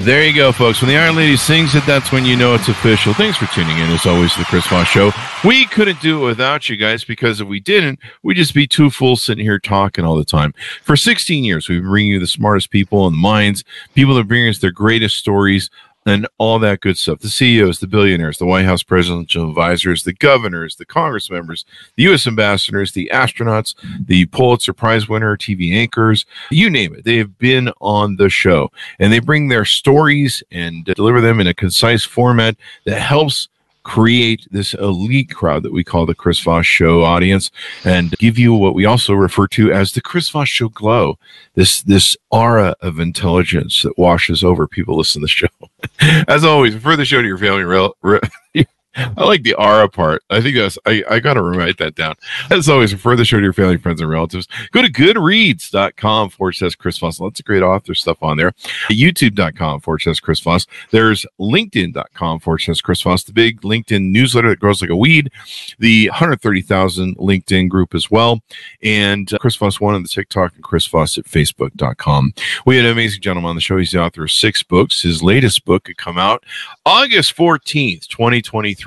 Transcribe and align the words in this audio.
There 0.00 0.26
you 0.26 0.34
go, 0.34 0.50
folks. 0.50 0.80
When 0.80 0.88
the 0.88 0.96
Iron 0.96 1.14
Lady 1.14 1.36
sings 1.36 1.74
it, 1.74 1.84
that's 1.84 2.10
when 2.10 2.24
you 2.24 2.34
know 2.34 2.54
it's 2.54 2.68
official. 2.68 3.12
Thanks 3.12 3.36
for 3.36 3.44
tuning 3.54 3.76
in, 3.76 3.90
as 3.90 4.06
always, 4.06 4.34
the 4.34 4.44
Chris 4.44 4.66
Voss 4.66 4.88
Show. 4.88 5.12
We 5.44 5.66
couldn't 5.66 6.00
do 6.00 6.22
it 6.22 6.26
without 6.26 6.70
you 6.70 6.78
guys 6.78 7.04
because 7.04 7.42
if 7.42 7.46
we 7.46 7.60
didn't, 7.60 7.98
we'd 8.22 8.38
just 8.38 8.54
be 8.54 8.66
two 8.66 8.88
fools 8.88 9.22
sitting 9.22 9.44
here 9.44 9.58
talking 9.58 10.06
all 10.06 10.16
the 10.16 10.24
time. 10.24 10.54
For 10.82 10.96
16 10.96 11.44
years, 11.44 11.68
we've 11.68 11.82
been 11.82 11.90
bringing 11.90 12.12
you 12.12 12.18
the 12.18 12.26
smartest 12.26 12.70
people 12.70 13.06
and 13.06 13.14
minds, 13.14 13.62
people 13.94 14.14
that 14.14 14.26
bring 14.26 14.48
us 14.48 14.60
their 14.60 14.70
greatest 14.70 15.18
stories 15.18 15.68
and 16.06 16.26
all 16.38 16.58
that 16.58 16.80
good 16.80 16.96
stuff. 16.96 17.20
The 17.20 17.28
CEOs, 17.28 17.80
the 17.80 17.86
billionaires, 17.86 18.38
the 18.38 18.46
White 18.46 18.64
House 18.64 18.82
presidential 18.82 19.48
advisors, 19.48 20.04
the 20.04 20.14
governors, 20.14 20.76
the 20.76 20.86
Congress 20.86 21.30
members, 21.30 21.64
the 21.96 22.04
U.S. 22.04 22.26
ambassadors, 22.26 22.92
the 22.92 23.10
astronauts, 23.12 23.74
the 24.06 24.26
Pulitzer 24.26 24.72
Prize 24.72 25.08
winner, 25.08 25.36
TV 25.36 25.74
anchors, 25.74 26.24
you 26.50 26.70
name 26.70 26.94
it. 26.94 27.04
They 27.04 27.18
have 27.18 27.38
been 27.38 27.70
on 27.80 28.16
the 28.16 28.30
show 28.30 28.70
and 28.98 29.12
they 29.12 29.18
bring 29.18 29.48
their 29.48 29.64
stories 29.64 30.42
and 30.50 30.88
uh, 30.88 30.94
deliver 30.94 31.20
them 31.20 31.40
in 31.40 31.46
a 31.46 31.54
concise 31.54 32.04
format 32.04 32.56
that 32.84 33.00
helps 33.00 33.48
create 33.82 34.46
this 34.50 34.74
elite 34.74 35.30
crowd 35.30 35.62
that 35.62 35.72
we 35.72 35.82
call 35.82 36.06
the 36.06 36.14
Chris 36.14 36.38
Voss 36.40 36.66
Show 36.66 37.02
audience 37.02 37.50
and 37.84 38.12
give 38.18 38.38
you 38.38 38.54
what 38.54 38.74
we 38.74 38.84
also 38.84 39.14
refer 39.14 39.46
to 39.48 39.72
as 39.72 39.92
the 39.92 40.00
Chris 40.00 40.28
Voss 40.28 40.48
Show 40.48 40.68
glow. 40.68 41.18
This 41.54 41.82
this 41.82 42.16
aura 42.30 42.74
of 42.80 43.00
intelligence 43.00 43.82
that 43.82 43.98
washes 43.98 44.44
over 44.44 44.66
people 44.66 44.96
listening 44.96 45.22
to 45.22 45.24
the 45.24 45.28
show. 45.28 45.59
As 46.28 46.44
always, 46.44 46.74
refer 46.74 46.96
the 46.96 47.04
show 47.04 47.20
to 47.20 47.28
your 47.28 47.38
family, 47.38 47.62
real, 47.62 47.96
I 48.96 49.24
like 49.24 49.44
the 49.44 49.54
aura 49.54 49.88
part. 49.88 50.22
I 50.30 50.40
think 50.40 50.56
that's 50.56 50.78
I, 50.84 51.04
I 51.08 51.20
gotta 51.20 51.42
write 51.42 51.78
that 51.78 51.94
down. 51.94 52.16
As 52.50 52.68
always, 52.68 52.92
refer 52.92 53.14
the 53.14 53.24
show 53.24 53.36
to 53.36 53.42
your 53.42 53.52
family, 53.52 53.76
friends, 53.76 54.00
and 54.00 54.10
relatives. 54.10 54.48
Go 54.72 54.82
to 54.82 54.90
goodreads.com 54.90 56.30
forward 56.30 56.56
Chris 56.78 56.98
Voss. 56.98 57.20
Lots 57.20 57.38
of 57.38 57.46
great 57.46 57.62
author 57.62 57.94
stuff 57.94 58.20
on 58.22 58.36
there. 58.36 58.52
YouTube.com 58.88 59.80
forward 59.80 60.02
Chris 60.22 60.40
Voss. 60.40 60.66
There's 60.90 61.24
LinkedIn.com 61.38 62.40
forward 62.40 62.62
Chris 62.82 63.02
Voss, 63.02 63.22
the 63.22 63.32
big 63.32 63.60
LinkedIn 63.62 64.10
newsletter 64.10 64.48
that 64.50 64.58
grows 64.58 64.82
like 64.82 64.90
a 64.90 64.96
weed, 64.96 65.30
the 65.78 66.08
130,000 66.08 67.16
LinkedIn 67.16 67.68
group 67.68 67.94
as 67.94 68.10
well, 68.10 68.40
and 68.82 69.32
uh, 69.32 69.38
Chris 69.38 69.56
Voss 69.56 69.80
one 69.80 69.94
on 69.94 70.02
the 70.02 70.08
TikTok 70.08 70.54
and 70.54 70.64
Chris 70.64 70.86
Voss 70.86 71.16
at 71.16 71.26
Facebook.com. 71.26 72.34
We 72.66 72.76
had 72.76 72.86
an 72.86 72.92
amazing 72.92 73.20
gentleman 73.20 73.50
on 73.50 73.54
the 73.54 73.60
show. 73.60 73.76
He's 73.76 73.92
the 73.92 74.02
author 74.02 74.24
of 74.24 74.32
six 74.32 74.62
books. 74.64 75.02
His 75.02 75.22
latest 75.22 75.64
book 75.64 75.84
could 75.84 75.96
come 75.96 76.18
out 76.18 76.44
August 76.84 77.36
14th, 77.36 78.08
2023. 78.08 78.79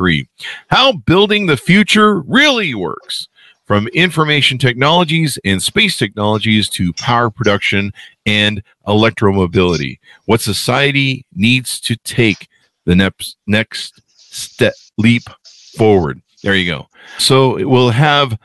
How 0.68 0.94
Building 0.94 1.46
the 1.46 1.58
Future 1.58 2.20
Really 2.22 2.74
Works. 2.74 3.28
From 3.66 3.88
information 3.88 4.58
technologies 4.58 5.40
and 5.46 5.64
space 5.64 5.98
technologies 5.98 6.68
to 6.72 6.92
power 6.94 7.30
production 7.30 7.94
and 8.26 8.62
electromobility. 8.88 10.00
What 10.26 10.42
society 10.42 11.26
needs 11.34 11.80
to 11.80 11.96
take 11.96 12.50
the 12.84 12.94
next, 12.94 13.38
next 13.48 14.02
step, 14.08 14.74
leap 14.98 15.24
forward. 15.78 16.22
There 16.44 16.56
you 16.56 16.70
go. 16.70 16.90
So 17.18 17.66
we'll 17.66 17.92
have 17.92 18.38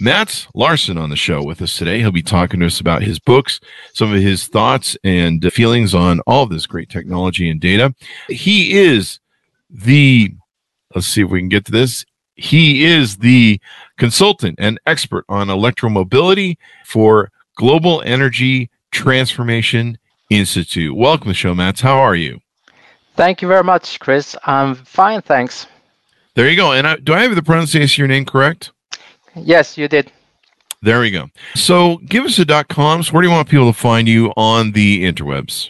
Mats 0.00 0.48
Larsson 0.52 0.98
on 0.98 1.10
the 1.10 1.16
show 1.16 1.42
with 1.44 1.62
us 1.62 1.78
today. 1.78 2.00
He'll 2.00 2.10
be 2.10 2.22
talking 2.22 2.58
to 2.60 2.66
us 2.66 2.80
about 2.80 3.02
his 3.02 3.20
books, 3.20 3.60
some 3.94 4.12
of 4.12 4.20
his 4.20 4.48
thoughts 4.48 4.96
and 5.04 5.52
feelings 5.52 5.94
on 5.94 6.20
all 6.26 6.44
this 6.44 6.66
great 6.66 6.90
technology 6.90 7.48
and 7.48 7.60
data. 7.60 7.94
He 8.28 8.76
is 8.76 9.20
the 9.70 10.34
Let's 10.96 11.08
see 11.08 11.20
if 11.20 11.28
we 11.28 11.40
can 11.40 11.50
get 11.50 11.66
to 11.66 11.72
this. 11.72 12.06
He 12.36 12.86
is 12.86 13.18
the 13.18 13.60
consultant 13.98 14.54
and 14.58 14.80
expert 14.86 15.26
on 15.28 15.48
electromobility 15.48 16.56
for 16.86 17.30
Global 17.54 18.02
Energy 18.06 18.70
Transformation 18.92 19.98
Institute. 20.30 20.96
Welcome 20.96 21.24
to 21.24 21.28
the 21.28 21.34
show, 21.34 21.54
Mats. 21.54 21.82
How 21.82 21.98
are 21.98 22.14
you? 22.14 22.40
Thank 23.14 23.42
you 23.42 23.48
very 23.48 23.62
much, 23.62 24.00
Chris. 24.00 24.34
I'm 24.46 24.74
fine, 24.74 25.20
thanks. 25.20 25.66
There 26.34 26.48
you 26.48 26.56
go. 26.56 26.72
And 26.72 26.86
I, 26.86 26.96
do 26.96 27.12
I 27.12 27.20
have 27.20 27.34
the 27.34 27.42
pronunciation 27.42 28.02
of 28.02 28.08
your 28.08 28.16
name 28.16 28.24
correct? 28.24 28.70
Yes, 29.34 29.76
you 29.76 29.88
did. 29.88 30.10
There 30.80 31.00
we 31.00 31.10
go. 31.10 31.26
So 31.54 31.98
give 32.06 32.24
us 32.24 32.38
a 32.38 32.46
dot 32.46 32.68
coms. 32.68 33.12
Where 33.12 33.20
do 33.20 33.28
you 33.28 33.34
want 33.34 33.50
people 33.50 33.70
to 33.70 33.78
find 33.78 34.08
you 34.08 34.32
on 34.34 34.72
the 34.72 35.04
interwebs? 35.04 35.68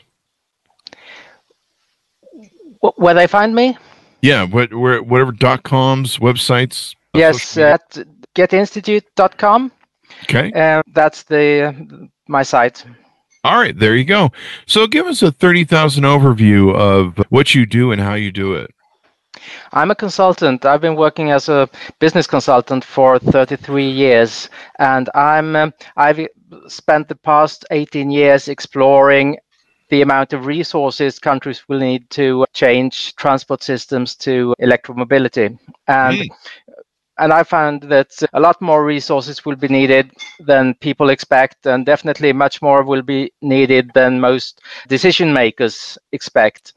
Where 2.94 3.14
they 3.14 3.26
find 3.26 3.56
me? 3.56 3.76
Yeah, 4.22 4.44
what, 4.44 4.72
where, 4.74 5.02
whatever 5.02 5.32
dot 5.32 5.62
coms, 5.62 6.18
websites. 6.18 6.94
Yes, 7.14 7.56
at 7.56 7.98
getinstitute.com. 8.34 9.72
Okay. 10.24 10.52
And 10.54 10.82
that's 10.92 11.24
the 11.24 12.08
my 12.28 12.42
site. 12.42 12.84
All 13.44 13.58
right, 13.58 13.78
there 13.78 13.94
you 13.94 14.04
go. 14.04 14.32
So 14.66 14.86
give 14.86 15.06
us 15.06 15.22
a 15.22 15.30
30,000 15.30 16.02
overview 16.02 16.74
of 16.74 17.24
what 17.28 17.54
you 17.54 17.64
do 17.64 17.92
and 17.92 18.00
how 18.00 18.14
you 18.14 18.32
do 18.32 18.54
it. 18.54 18.72
I'm 19.72 19.90
a 19.90 19.94
consultant. 19.94 20.64
I've 20.64 20.80
been 20.80 20.96
working 20.96 21.30
as 21.30 21.48
a 21.48 21.68
business 22.00 22.26
consultant 22.26 22.84
for 22.84 23.18
33 23.18 23.88
years, 23.88 24.48
and 24.78 25.08
I'm 25.14 25.54
um, 25.54 25.74
I've 25.96 26.26
spent 26.68 27.08
the 27.08 27.14
past 27.16 27.64
18 27.70 28.10
years 28.10 28.48
exploring 28.48 29.36
the 29.88 30.02
amount 30.02 30.32
of 30.32 30.46
resources 30.46 31.18
countries 31.18 31.62
will 31.68 31.78
need 31.78 32.08
to 32.10 32.44
change 32.52 33.14
transport 33.16 33.62
systems 33.62 34.16
to 34.16 34.54
electromobility. 34.60 35.58
And 35.86 36.18
mm. 36.18 36.28
and 37.18 37.32
I 37.32 37.42
found 37.42 37.82
that 37.84 38.10
a 38.32 38.40
lot 38.40 38.60
more 38.60 38.84
resources 38.84 39.44
will 39.44 39.56
be 39.56 39.68
needed 39.68 40.10
than 40.40 40.74
people 40.74 41.10
expect, 41.10 41.66
and 41.66 41.86
definitely 41.86 42.32
much 42.32 42.60
more 42.60 42.82
will 42.82 43.02
be 43.02 43.32
needed 43.40 43.90
than 43.94 44.20
most 44.20 44.60
decision 44.88 45.32
makers 45.32 45.96
expect. 46.12 46.74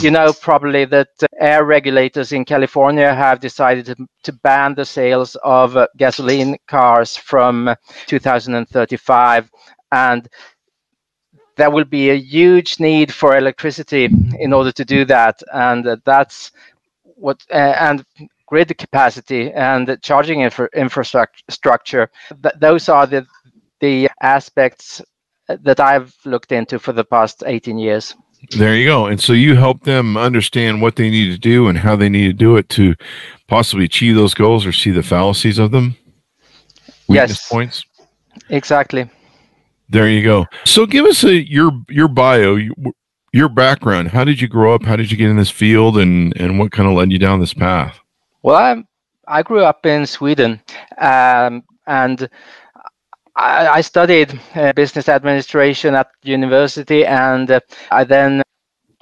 You 0.00 0.10
know, 0.10 0.32
probably 0.32 0.86
that 0.86 1.08
air 1.38 1.64
regulators 1.64 2.32
in 2.32 2.46
California 2.46 3.14
have 3.14 3.40
decided 3.40 3.86
to, 3.86 3.96
to 4.22 4.32
ban 4.32 4.74
the 4.74 4.86
sales 4.86 5.36
of 5.44 5.76
uh, 5.76 5.86
gasoline 5.98 6.56
cars 6.66 7.14
from 7.16 7.74
2035. 8.06 9.50
And 9.92 10.28
there 11.56 11.70
will 11.70 11.84
be 11.84 12.10
a 12.10 12.14
huge 12.14 12.80
need 12.80 13.12
for 13.12 13.36
electricity 13.36 14.08
in 14.38 14.52
order 14.52 14.72
to 14.72 14.84
do 14.84 15.04
that, 15.06 15.42
and 15.52 16.00
that's 16.04 16.52
what 17.16 17.42
uh, 17.50 17.74
and 17.78 18.04
grid 18.46 18.76
capacity 18.76 19.50
and 19.52 19.98
charging 20.02 20.40
infra- 20.40 20.68
infrastructure. 20.74 22.10
Th- 22.42 22.54
those 22.58 22.88
are 22.88 23.06
the 23.06 23.26
the 23.80 24.08
aspects 24.20 25.02
that 25.48 25.80
I've 25.80 26.14
looked 26.24 26.52
into 26.52 26.78
for 26.78 26.92
the 26.92 27.04
past 27.04 27.42
18 27.46 27.78
years. 27.78 28.14
There 28.50 28.74
you 28.76 28.86
go. 28.86 29.06
And 29.06 29.20
so 29.20 29.32
you 29.32 29.56
help 29.56 29.84
them 29.84 30.16
understand 30.16 30.82
what 30.82 30.96
they 30.96 31.10
need 31.10 31.30
to 31.32 31.38
do 31.38 31.68
and 31.68 31.78
how 31.78 31.96
they 31.96 32.08
need 32.08 32.26
to 32.26 32.32
do 32.32 32.56
it 32.56 32.68
to 32.70 32.94
possibly 33.46 33.84
achieve 33.84 34.16
those 34.16 34.34
goals 34.34 34.66
or 34.66 34.72
see 34.72 34.90
the 34.90 35.02
fallacies 35.02 35.58
of 35.58 35.70
them. 35.70 35.96
Weakness 37.08 37.30
yes. 37.30 37.48
Points. 37.48 37.84
Exactly. 38.48 39.08
There 39.92 40.08
you 40.08 40.22
go. 40.22 40.46
So 40.64 40.86
give 40.86 41.04
us 41.04 41.22
a 41.22 41.34
your 41.34 41.70
your 41.90 42.08
bio, 42.08 42.56
your 43.34 43.50
background. 43.50 44.08
How 44.08 44.24
did 44.24 44.40
you 44.40 44.48
grow 44.48 44.74
up? 44.74 44.84
How 44.84 44.96
did 44.96 45.10
you 45.10 45.18
get 45.18 45.28
in 45.28 45.36
this 45.36 45.50
field, 45.50 45.98
and 45.98 46.34
and 46.40 46.58
what 46.58 46.72
kind 46.72 46.88
of 46.88 46.94
led 46.94 47.12
you 47.12 47.18
down 47.18 47.40
this 47.40 47.52
path? 47.52 48.00
Well, 48.42 48.56
I 48.56 48.82
I 49.28 49.42
grew 49.42 49.60
up 49.60 49.84
in 49.84 50.06
Sweden, 50.06 50.62
um, 50.96 51.62
and 51.86 52.26
I, 53.36 53.68
I 53.68 53.80
studied 53.82 54.40
uh, 54.54 54.72
business 54.72 55.10
administration 55.10 55.94
at 55.94 56.08
university, 56.22 57.04
and 57.04 57.50
uh, 57.50 57.60
I 57.90 58.04
then 58.04 58.42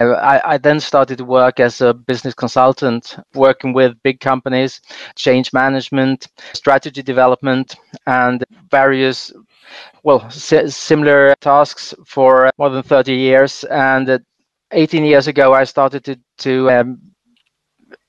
I, 0.01 0.41
I, 0.45 0.59
then 0.59 0.81
started 0.81 1.19
to 1.19 1.25
work 1.25 1.61
as 1.61 1.81
a 1.83 1.93
business 1.93 2.33
consultant, 2.35 3.17
working 3.35 3.75
with 3.75 4.03
big 4.03 4.19
companies, 4.21 4.81
change 5.15 5.53
management, 5.53 6.29
strategy 6.55 7.03
development, 7.03 7.77
and 8.07 8.43
various 8.71 9.31
well, 10.03 10.29
similar 10.31 11.35
tasks 11.41 11.95
for 12.07 12.51
more 12.59 12.71
than 12.71 12.83
30 12.83 13.15
years. 13.15 13.65
And 13.65 14.21
18 14.73 15.05
years 15.05 15.29
ago, 15.29 15.53
I 15.53 15.65
started 15.65 16.05
to, 16.05 16.19
to 16.39 16.71
um, 16.71 17.01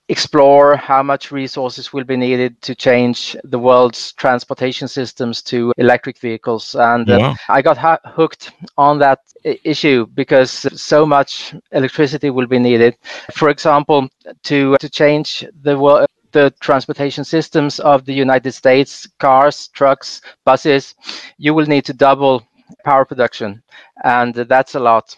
explore 0.09 0.75
how 0.75 1.01
much 1.01 1.31
resources 1.31 1.93
will 1.93 2.03
be 2.03 2.17
needed 2.17 2.61
to 2.61 2.75
change 2.75 3.35
the 3.45 3.57
world's 3.57 4.11
transportation 4.13 4.87
systems 4.87 5.41
to 5.41 5.73
electric 5.77 6.19
vehicles. 6.19 6.75
And 6.75 7.09
uh. 7.09 7.33
I 7.47 7.61
got 7.61 7.77
ha- 7.77 7.99
hooked 8.05 8.51
on 8.77 8.99
that 8.99 9.19
issue 9.43 10.05
because 10.07 10.51
so 10.51 11.05
much 11.05 11.55
electricity 11.71 12.29
will 12.29 12.47
be 12.47 12.59
needed. 12.59 12.97
For 13.33 13.49
example, 13.49 14.09
to 14.43 14.75
to 14.79 14.89
change 14.89 15.45
the 15.61 15.77
world 15.77 16.07
the 16.31 16.53
transportation 16.59 17.23
systems 17.23 17.79
of 17.79 18.05
the 18.05 18.13
United 18.13 18.51
States, 18.53 19.07
cars, 19.19 19.67
trucks, 19.69 20.21
buses, 20.45 20.95
you 21.37 21.53
will 21.53 21.65
need 21.65 21.85
to 21.85 21.93
double 21.93 22.45
power 22.83 23.05
production, 23.05 23.61
and 24.03 24.33
that's 24.33 24.75
a 24.75 24.79
lot. 24.79 25.15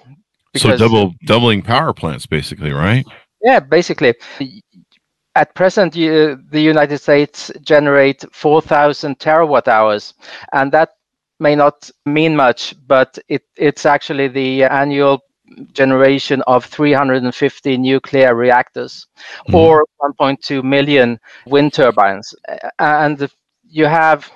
So 0.55 0.77
double 0.77 1.13
doubling 1.25 1.61
power 1.61 1.93
plants, 1.93 2.25
basically, 2.25 2.71
right? 2.71 3.05
Yeah, 3.41 3.59
basically. 3.59 4.15
At 5.35 5.55
present, 5.55 5.95
you, 5.95 6.39
the 6.51 6.61
United 6.61 6.99
States 6.99 7.51
generate 7.61 8.23
4,000 8.31 9.17
terawatt 9.17 9.67
hours, 9.67 10.13
and 10.53 10.71
that 10.71 10.89
may 11.39 11.55
not 11.55 11.89
mean 12.05 12.35
much, 12.35 12.75
but 12.87 13.17
it, 13.27 13.43
it's 13.57 13.85
actually 13.85 14.27
the 14.27 14.63
annual 14.63 15.21
generation 15.73 16.41
of 16.47 16.65
350 16.65 17.77
nuclear 17.77 18.35
reactors 18.35 19.07
mm. 19.49 19.53
or 19.53 19.85
1.2 20.01 20.63
million 20.63 21.19
wind 21.45 21.73
turbines. 21.73 22.33
And 22.79 23.29
you 23.67 23.85
have 23.85 24.31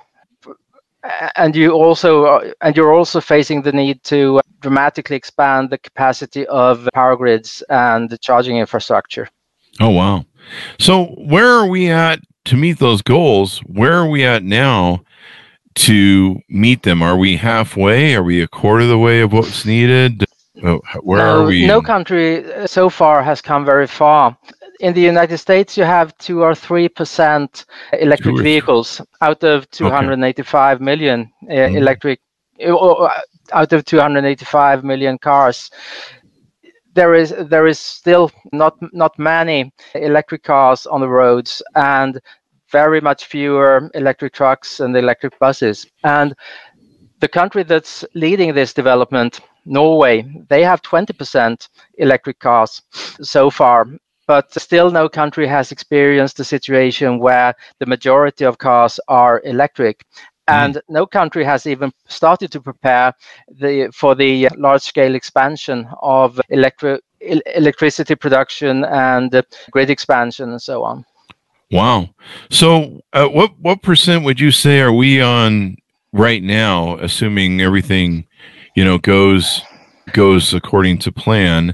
and 1.36 1.56
you 1.56 1.72
also 1.72 2.52
and 2.62 2.76
you're 2.76 2.94
also 2.94 3.22
facing 3.22 3.62
the 3.62 3.72
need 3.72 4.04
to 4.04 4.42
dramatically 4.60 5.16
expand 5.16 5.70
the 5.70 5.78
capacity 5.78 6.46
of 6.48 6.90
power 6.94 7.16
grids 7.16 7.64
and 7.70 8.10
the 8.10 8.18
charging 8.18 8.58
infrastructure. 8.58 9.30
Oh 9.80 9.90
wow. 9.90 10.26
So 10.80 11.06
where 11.18 11.48
are 11.48 11.68
we 11.68 11.90
at 11.90 12.20
to 12.46 12.56
meet 12.56 12.80
those 12.80 13.02
goals? 13.02 13.60
Where 13.60 13.94
are 13.94 14.10
we 14.10 14.26
at 14.26 14.44
now 14.44 15.04
to 15.76 16.40
meet 16.50 16.84
them? 16.84 17.02
Are 17.02 17.18
we 17.18 17.38
halfway? 17.38 18.16
Are 18.16 18.24
we 18.24 18.42
a 18.42 18.48
quarter 18.48 18.84
of 18.84 18.90
the 18.90 18.98
way 18.98 19.22
of 19.22 19.32
what's 19.32 19.66
needed 19.66 20.27
where 20.62 21.18
no, 21.18 21.42
are 21.42 21.46
we? 21.46 21.66
No 21.68 21.82
country 21.82 22.52
uh, 22.54 22.68
so 22.68 22.90
far 22.90 23.24
has 23.24 23.42
come 23.42 23.66
very 23.66 23.88
far. 23.88 24.38
In 24.80 24.94
the 24.94 25.02
United 25.02 25.38
States, 25.40 25.78
you 25.78 25.84
have 25.84 26.18
two 26.18 26.44
or 26.44 26.54
three 26.54 26.88
percent 26.90 27.66
electric 27.94 28.38
vehicles 28.38 29.02
out 29.22 29.44
of 29.44 29.70
285 29.72 30.76
okay. 30.76 30.84
million 30.84 31.32
uh, 31.44 31.54
mm. 31.54 31.76
electric, 31.76 32.20
uh, 32.64 33.10
out 33.54 33.74
of 33.74 33.86
285 33.86 34.84
million 34.84 35.18
cars. 35.18 35.72
There 36.94 37.14
is 37.14 37.34
there 37.50 37.68
is 37.68 37.80
still 37.80 38.32
not 38.52 38.76
not 38.94 39.18
many 39.20 39.72
electric 39.96 40.44
cars 40.44 40.86
on 40.86 41.02
the 41.02 41.08
roads, 41.08 41.62
and 41.76 42.20
very 42.72 43.02
much 43.02 43.26
fewer 43.26 43.90
electric 43.94 44.34
trucks 44.34 44.80
and 44.80 44.96
electric 44.96 45.38
buses. 45.40 45.86
And 46.04 46.36
the 47.20 47.28
country 47.28 47.64
that's 47.64 48.06
leading 48.14 48.54
this 48.54 48.74
development 48.74 49.40
Norway, 49.68 50.26
they 50.50 50.64
have 50.64 50.82
20% 50.82 51.68
electric 51.98 52.40
cars 52.40 52.82
so 53.22 53.50
far, 53.50 53.88
but 54.26 54.52
still 54.54 54.90
no 54.92 55.08
country 55.10 55.48
has 55.48 55.72
experienced 55.72 56.40
a 56.40 56.44
situation 56.44 57.20
where 57.20 57.54
the 57.80 57.86
majority 57.86 58.46
of 58.46 58.58
cars 58.58 59.00
are 59.08 59.42
electric. 59.46 60.06
Mm. 60.50 60.54
And 60.54 60.82
no 60.90 61.06
country 61.06 61.44
has 61.44 61.68
even 61.68 61.92
started 62.08 62.52
to 62.52 62.62
prepare 62.62 63.14
the, 63.50 63.92
for 63.94 64.16
the 64.16 64.50
large 64.58 64.84
scale 64.84 65.16
expansion 65.16 65.88
of 66.02 66.40
electri- 66.52 67.00
electricity 67.20 68.16
production 68.16 68.86
and 68.86 69.44
grid 69.72 69.90
expansion 69.90 70.52
and 70.52 70.62
so 70.62 70.84
on. 70.84 71.06
Wow. 71.70 72.10
So, 72.50 73.02
uh, 73.12 73.28
what 73.28 73.60
what 73.60 73.82
percent 73.82 74.24
would 74.24 74.40
you 74.40 74.52
say 74.52 74.80
are 74.80 74.94
we 74.94 75.22
on 75.22 75.78
right 76.14 76.42
now, 76.42 76.98
assuming 76.98 77.60
everything 77.62 78.27
you 78.78 78.86
know 78.86 79.00
goes 79.00 79.64
goes 80.14 80.54
according 80.54 81.00
to 81.00 81.12
plan 81.12 81.74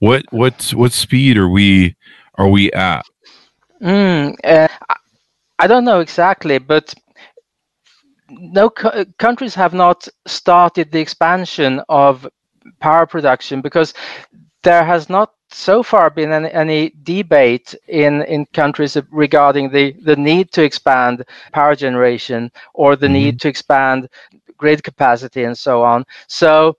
what 0.00 0.24
what 0.30 0.72
what 0.74 0.92
speed 0.92 1.36
are 1.36 1.48
we 1.48 1.94
are 2.34 2.48
we 2.48 2.72
at 2.72 3.04
mm, 3.80 4.34
uh, 4.42 4.68
i 5.60 5.66
don't 5.68 5.84
know 5.84 6.00
exactly 6.00 6.58
but 6.58 6.92
no 8.28 8.68
co- 8.68 9.04
countries 9.18 9.54
have 9.54 9.72
not 9.72 10.08
started 10.26 10.90
the 10.90 10.98
expansion 10.98 11.80
of 11.88 12.26
power 12.80 13.06
production 13.06 13.60
because 13.60 13.94
there 14.64 14.84
has 14.84 15.08
not 15.08 15.32
so 15.52 15.82
far 15.82 16.10
been 16.10 16.32
any, 16.32 16.50
any, 16.52 16.92
debate 17.02 17.74
in, 17.88 18.22
in 18.22 18.46
countries 18.52 18.96
regarding 19.10 19.70
the, 19.70 19.92
the 20.02 20.14
need 20.14 20.52
to 20.52 20.62
expand 20.62 21.24
power 21.52 21.74
generation 21.74 22.52
or 22.74 22.94
the 22.94 23.06
mm-hmm. 23.06 23.14
need 23.14 23.40
to 23.40 23.48
expand 23.48 24.08
grid 24.60 24.82
capacity 24.82 25.44
and 25.44 25.56
so 25.56 25.82
on. 25.82 26.04
So, 26.28 26.76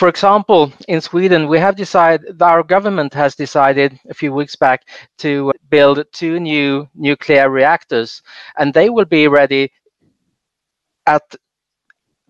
for 0.00 0.08
example, 0.08 0.72
in 0.88 1.00
Sweden, 1.00 1.48
we 1.48 1.58
have 1.58 1.76
decided, 1.76 2.42
our 2.42 2.62
government 2.62 3.14
has 3.14 3.34
decided 3.34 3.98
a 4.10 4.14
few 4.14 4.32
weeks 4.32 4.56
back 4.56 4.80
to 5.18 5.52
build 5.70 6.04
two 6.12 6.38
new 6.40 6.88
nuclear 6.94 7.48
reactors, 7.50 8.22
and 8.58 8.74
they 8.74 8.88
will 8.90 9.06
be 9.06 9.28
ready 9.28 9.72
at 11.06 11.22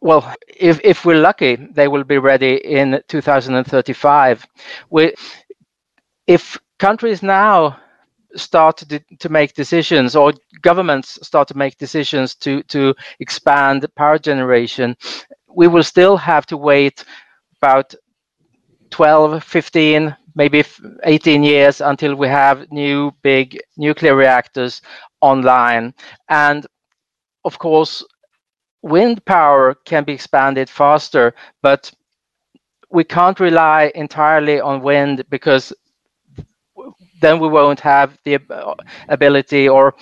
well, 0.00 0.22
if, 0.46 0.78
if 0.84 1.04
we're 1.04 1.20
lucky, 1.20 1.56
they 1.56 1.88
will 1.88 2.04
be 2.04 2.18
ready 2.18 2.54
in 2.64 3.00
2035. 3.08 4.46
We, 4.90 5.14
if 6.26 6.58
countries 6.78 7.22
now 7.22 7.78
start 8.36 8.78
to, 8.78 9.00
to 9.18 9.28
make 9.28 9.54
decisions 9.54 10.16
or 10.16 10.32
governments 10.62 11.18
start 11.22 11.48
to 11.48 11.56
make 11.56 11.76
decisions 11.78 12.34
to, 12.36 12.62
to 12.64 12.94
expand 13.20 13.86
power 13.96 14.18
generation, 14.18 14.96
we 15.54 15.68
will 15.68 15.82
still 15.82 16.16
have 16.16 16.46
to 16.46 16.56
wait 16.56 17.04
about 17.60 17.94
12, 18.90 19.42
15, 19.42 20.16
maybe 20.34 20.64
18 21.04 21.42
years 21.42 21.80
until 21.80 22.14
we 22.14 22.28
have 22.28 22.70
new 22.70 23.10
big 23.22 23.58
nuclear 23.76 24.14
reactors 24.14 24.82
online. 25.20 25.94
And 26.28 26.66
of 27.44 27.58
course, 27.58 28.04
wind 28.82 29.24
power 29.24 29.74
can 29.84 30.04
be 30.04 30.12
expanded 30.12 30.68
faster, 30.68 31.34
but 31.62 31.90
we 32.90 33.04
can't 33.04 33.40
rely 33.40 33.90
entirely 33.94 34.60
on 34.60 34.82
wind 34.82 35.24
because 35.28 35.72
then 37.20 37.40
we 37.40 37.48
won't 37.48 37.80
have 37.80 38.18
the 38.24 38.38
uh, 38.50 38.74
ability 39.08 39.68
or 39.68 39.94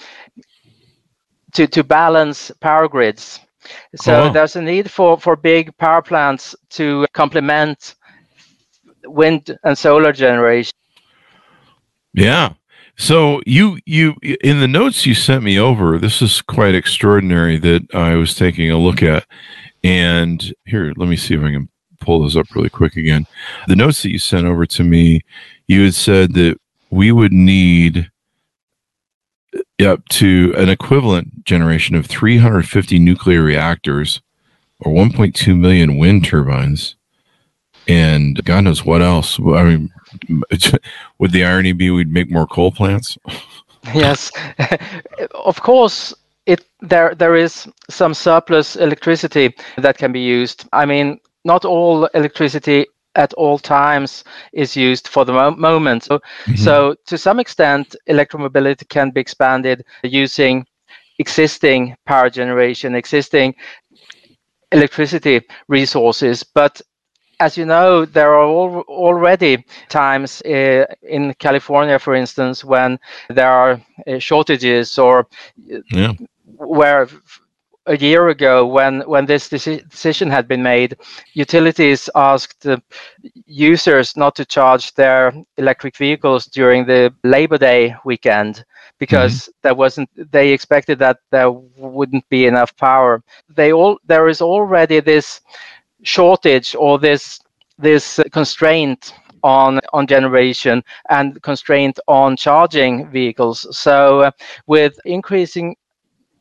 to, 1.52 1.66
to 1.66 1.84
balance 1.84 2.50
power 2.60 2.88
grids. 2.88 3.40
So 3.96 4.24
oh. 4.24 4.32
there's 4.32 4.56
a 4.56 4.62
need 4.62 4.90
for, 4.90 5.18
for 5.18 5.36
big 5.36 5.76
power 5.78 6.02
plants 6.02 6.54
to 6.70 7.06
complement 7.12 7.94
wind 9.04 9.56
and 9.64 9.76
solar 9.76 10.12
generation. 10.12 10.72
Yeah. 12.12 12.54
So 12.96 13.40
you 13.44 13.80
you 13.86 14.14
in 14.22 14.60
the 14.60 14.68
notes 14.68 15.04
you 15.04 15.14
sent 15.14 15.42
me 15.42 15.58
over, 15.58 15.98
this 15.98 16.22
is 16.22 16.40
quite 16.42 16.76
extraordinary 16.76 17.58
that 17.58 17.92
I 17.92 18.14
was 18.14 18.36
taking 18.36 18.70
a 18.70 18.78
look 18.78 19.02
at. 19.02 19.26
And 19.82 20.54
here, 20.64 20.92
let 20.96 21.08
me 21.08 21.16
see 21.16 21.34
if 21.34 21.40
I 21.42 21.50
can 21.50 21.68
pull 22.00 22.22
those 22.22 22.36
up 22.36 22.54
really 22.54 22.70
quick 22.70 22.96
again. 22.96 23.26
The 23.66 23.76
notes 23.76 24.02
that 24.02 24.12
you 24.12 24.18
sent 24.18 24.46
over 24.46 24.64
to 24.66 24.84
me, 24.84 25.22
you 25.66 25.84
had 25.84 25.94
said 25.94 26.34
that 26.34 26.58
we 26.94 27.10
would 27.10 27.32
need 27.32 28.10
uh, 29.56 29.92
up 29.92 30.06
to 30.08 30.54
an 30.56 30.68
equivalent 30.68 31.44
generation 31.44 31.96
of 31.96 32.06
350 32.06 32.98
nuclear 32.98 33.42
reactors 33.42 34.22
or 34.78 34.92
1.2 34.92 35.58
million 35.58 35.98
wind 35.98 36.24
turbines 36.24 36.96
and 37.86 38.42
God 38.44 38.64
knows 38.64 38.84
what 38.84 39.02
else. 39.02 39.38
I 39.38 39.62
mean, 39.64 39.92
would 41.18 41.32
the 41.32 41.44
irony 41.44 41.72
be 41.72 41.90
we'd 41.90 42.12
make 42.12 42.30
more 42.30 42.46
coal 42.46 42.72
plants? 42.72 43.18
yes, 43.94 44.30
of 45.34 45.60
course. 45.62 46.14
It 46.46 46.66
there 46.82 47.14
there 47.14 47.36
is 47.36 47.66
some 47.88 48.12
surplus 48.12 48.76
electricity 48.76 49.54
that 49.78 49.96
can 49.96 50.12
be 50.12 50.20
used. 50.20 50.68
I 50.74 50.84
mean, 50.84 51.18
not 51.44 51.64
all 51.64 52.04
electricity 52.14 52.86
at 53.16 53.32
all 53.34 53.58
times 53.58 54.24
is 54.52 54.76
used 54.76 55.08
for 55.08 55.24
the 55.24 55.32
mo- 55.32 55.56
moment. 55.56 56.04
So, 56.04 56.18
mm-hmm. 56.18 56.56
so 56.56 56.96
to 57.06 57.18
some 57.18 57.40
extent, 57.40 57.96
electromobility 58.08 58.88
can 58.88 59.10
be 59.10 59.20
expanded 59.20 59.84
using 60.02 60.66
existing 61.18 61.96
power 62.06 62.30
generation, 62.30 62.94
existing 62.94 63.54
electricity 64.72 65.42
resources. 65.68 66.42
But 66.42 66.80
as 67.40 67.56
you 67.56 67.66
know, 67.66 68.04
there 68.04 68.34
are 68.34 68.42
al- 68.42 68.84
already 68.88 69.64
times 69.88 70.42
uh, 70.42 70.86
in 71.02 71.34
California, 71.34 71.98
for 71.98 72.14
instance, 72.14 72.64
when 72.64 72.98
there 73.28 73.50
are 73.50 73.80
uh, 74.06 74.18
shortages 74.18 74.98
or 74.98 75.26
yeah. 75.90 76.12
where 76.44 77.08
a 77.86 77.96
year 77.96 78.28
ago 78.28 78.66
when 78.66 79.00
when 79.02 79.26
this 79.26 79.48
decision 79.48 80.30
had 80.30 80.48
been 80.48 80.62
made 80.62 80.96
utilities 81.34 82.08
asked 82.14 82.66
users 83.46 84.16
not 84.16 84.34
to 84.34 84.44
charge 84.44 84.94
their 84.94 85.32
electric 85.58 85.96
vehicles 85.96 86.46
during 86.46 86.86
the 86.86 87.12
labor 87.24 87.58
day 87.58 87.94
weekend 88.04 88.64
because 88.98 89.34
mm-hmm. 89.34 89.50
there 89.62 89.74
wasn't 89.74 90.08
they 90.32 90.50
expected 90.52 90.98
that 90.98 91.18
there 91.30 91.50
wouldn't 91.50 92.26
be 92.28 92.46
enough 92.46 92.74
power 92.76 93.22
they 93.54 93.72
all 93.72 93.98
there 94.06 94.28
is 94.28 94.40
already 94.40 95.00
this 95.00 95.40
shortage 96.02 96.74
or 96.74 96.98
this 96.98 97.40
this 97.78 98.18
constraint 98.32 99.12
on 99.42 99.78
on 99.92 100.06
generation 100.06 100.82
and 101.10 101.40
constraint 101.42 102.00
on 102.08 102.34
charging 102.36 103.10
vehicles 103.10 103.66
so 103.76 104.20
uh, 104.20 104.30
with 104.66 104.98
increasing 105.04 105.76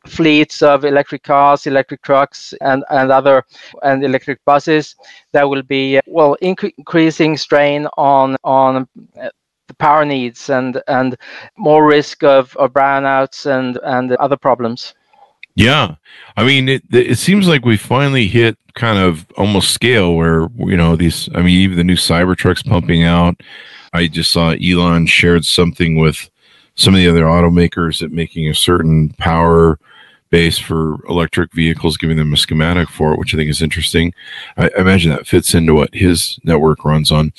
fleets 0.05 0.62
of 0.62 0.86
electric 0.86 1.24
cars, 1.24 1.65
electric 1.65 2.01
trucks, 2.01 2.53
and, 2.62 2.83
and 2.89 3.12
other 3.12 3.43
and 3.83 4.03
electric 4.03 4.43
buses. 4.45 4.95
There 5.31 5.48
will 5.48 5.63
be 5.63 6.00
well 6.07 6.38
inc- 6.41 6.74
increasing 6.77 7.38
strain 7.38 7.88
on 7.98 8.38
on 8.43 8.88
uh, 9.22 9.29
the 9.67 9.74
power 9.75 10.05
needs 10.05 10.50
and 10.50 10.81
and 10.88 11.15
more 11.57 11.86
risk 11.86 12.24
of, 12.24 12.55
of 12.57 12.74
brownouts 12.74 13.45
and 13.45 13.79
and 13.83 14.12
other 14.17 14.38
problems. 14.38 14.93
Yeah, 15.55 15.95
I 16.36 16.43
mean, 16.43 16.67
it 16.67 16.83
it 16.91 17.17
seems 17.17 17.48
like 17.48 17.63
we 17.63 17.77
finally 17.77 18.27
hit 18.27 18.57
kind 18.74 18.98
of 18.98 19.25
almost 19.38 19.72
scale 19.72 20.15
where 20.15 20.48
you 20.57 20.75
know 20.75 20.95
these. 20.95 21.29
I 21.36 21.41
mean, 21.41 21.60
even 21.60 21.77
the 21.77 21.83
new 21.83 21.95
Cybertrucks 21.95 22.65
pumping 22.65 23.03
out. 23.03 23.41
I 23.95 24.07
just 24.07 24.31
saw 24.31 24.51
Elon 24.51 25.05
shared 25.05 25.45
something 25.45 25.98
with 25.98 26.29
some 26.75 26.95
of 26.95 27.00
the 27.00 27.07
other 27.07 27.25
automakers 27.25 28.00
that 28.00 28.12
making 28.12 28.50
a 28.50 28.55
certain 28.55 29.10
power 29.19 29.79
base 30.33 30.57
for 30.57 30.97
electric 31.07 31.53
vehicles, 31.53 31.95
giving 31.95 32.17
them 32.17 32.33
a 32.33 32.37
schematic 32.37 32.89
for 32.89 33.13
it, 33.13 33.19
which 33.19 33.35
I 33.35 33.37
think 33.37 33.51
is 33.51 33.61
interesting. 33.61 34.15
I, 34.57 34.67
I 34.75 34.81
imagine 34.81 35.11
that 35.11 35.27
fits 35.27 35.53
into 35.53 35.75
what 35.75 35.93
his 35.93 36.39
network 36.43 36.83
runs 36.83 37.11
on. 37.11 37.33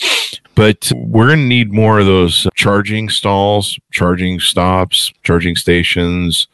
But 0.54 0.92
we're 0.94 1.26
going 1.26 1.40
to 1.40 1.44
need 1.56 1.72
more 1.72 1.98
of 1.98 2.06
those 2.06 2.46
charging 2.54 3.08
stalls, 3.08 3.76
charging 3.90 4.38
stops, 4.38 5.12
charging 5.24 5.56
stations. 5.56 6.46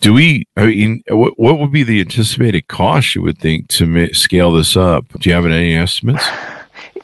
Do 0.00 0.14
we, 0.14 0.46
I 0.56 0.66
mean, 0.66 1.02
what, 1.08 1.36
what 1.36 1.58
would 1.58 1.72
be 1.72 1.82
the 1.82 2.00
anticipated 2.00 2.68
cost 2.68 3.16
you 3.16 3.22
would 3.22 3.38
think 3.38 3.66
to 3.70 4.14
scale 4.14 4.52
this 4.52 4.76
up? 4.76 5.04
Do 5.18 5.28
you 5.28 5.34
have 5.34 5.46
any 5.46 5.74
estimates? 5.74 6.24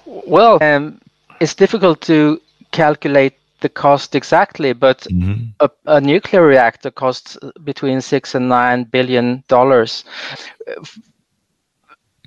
Well, 0.06 0.62
um, 0.62 1.00
it's 1.40 1.56
difficult 1.56 2.00
to 2.02 2.40
calculate 2.70 3.34
the 3.62 3.68
cost 3.68 4.14
exactly, 4.14 4.72
but 4.72 5.00
mm-hmm. 5.02 5.44
a, 5.60 5.70
a, 5.86 6.00
nuclear 6.00 6.46
reactor 6.46 6.90
costs 6.90 7.38
between 7.64 8.00
six 8.00 8.34
and 8.34 8.48
nine 8.48 8.84
billion 8.84 9.42
dollars. 9.48 10.04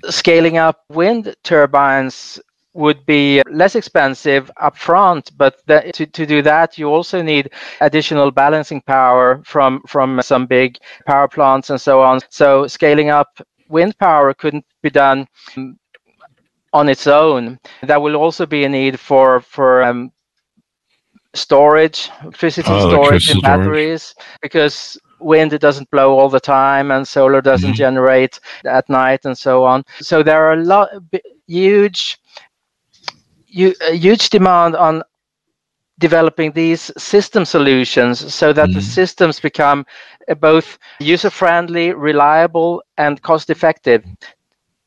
Scaling 0.08 0.56
up 0.56 0.84
wind 0.88 1.34
turbines 1.42 2.40
would 2.76 3.06
be 3.06 3.42
less 3.50 3.74
expensive 3.74 4.50
upfront, 4.62 5.30
but 5.36 5.66
to, 5.66 6.06
to 6.06 6.26
do 6.26 6.42
that, 6.42 6.76
you 6.76 6.88
also 6.88 7.22
need 7.22 7.50
additional 7.80 8.30
balancing 8.30 8.82
power 8.82 9.40
from, 9.44 9.80
from 9.86 10.20
some 10.22 10.46
big 10.46 10.76
power 11.06 11.26
plants 11.26 11.70
and 11.70 11.80
so 11.80 12.02
on. 12.02 12.20
So 12.28 12.66
scaling 12.66 13.08
up 13.08 13.40
wind 13.68 13.96
power 13.98 14.34
couldn't 14.34 14.66
be 14.82 14.90
done 14.90 15.26
on 16.72 16.88
its 16.88 17.06
own. 17.06 17.58
There 17.82 18.00
will 18.00 18.16
also 18.16 18.44
be 18.44 18.64
a 18.64 18.68
need 18.68 19.00
for, 19.00 19.40
for 19.40 19.82
um, 19.82 20.12
storage, 21.36 22.10
electricity 22.22 22.68
oh, 22.70 22.88
storage 22.90 23.30
in 23.30 23.40
batteries, 23.40 24.14
because 24.42 24.98
wind 25.20 25.52
it 25.52 25.60
doesn't 25.60 25.90
blow 25.90 26.18
all 26.18 26.28
the 26.28 26.40
time 26.40 26.90
and 26.90 27.06
solar 27.06 27.40
doesn't 27.40 27.70
mm-hmm. 27.70 27.76
generate 27.76 28.38
at 28.64 28.88
night 28.88 29.24
and 29.24 29.36
so 29.36 29.64
on. 29.64 29.84
So 30.00 30.22
there 30.22 30.44
are 30.44 30.52
a 30.52 30.64
lot 30.64 30.90
huge 31.46 32.18
huge 33.48 34.28
demand 34.28 34.76
on 34.76 35.02
developing 35.98 36.52
these 36.52 36.92
system 36.98 37.44
solutions 37.44 38.34
so 38.34 38.52
that 38.52 38.68
mm. 38.68 38.74
the 38.74 38.82
systems 38.82 39.40
become 39.40 39.86
uh, 40.28 40.34
both 40.34 40.78
user 41.00 41.30
friendly, 41.30 41.92
reliable, 41.92 42.82
and 42.98 43.22
cost 43.22 43.48
effective. 43.48 44.04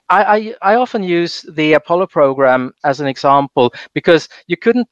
I, 0.09 0.23
I, 0.61 0.73
I, 0.73 0.75
often 0.75 1.03
use 1.03 1.41
the 1.49 1.73
Apollo 1.73 2.07
program 2.07 2.73
as 2.83 2.99
an 2.99 3.07
example 3.07 3.73
because 3.93 4.29
you 4.47 4.57
couldn't 4.57 4.87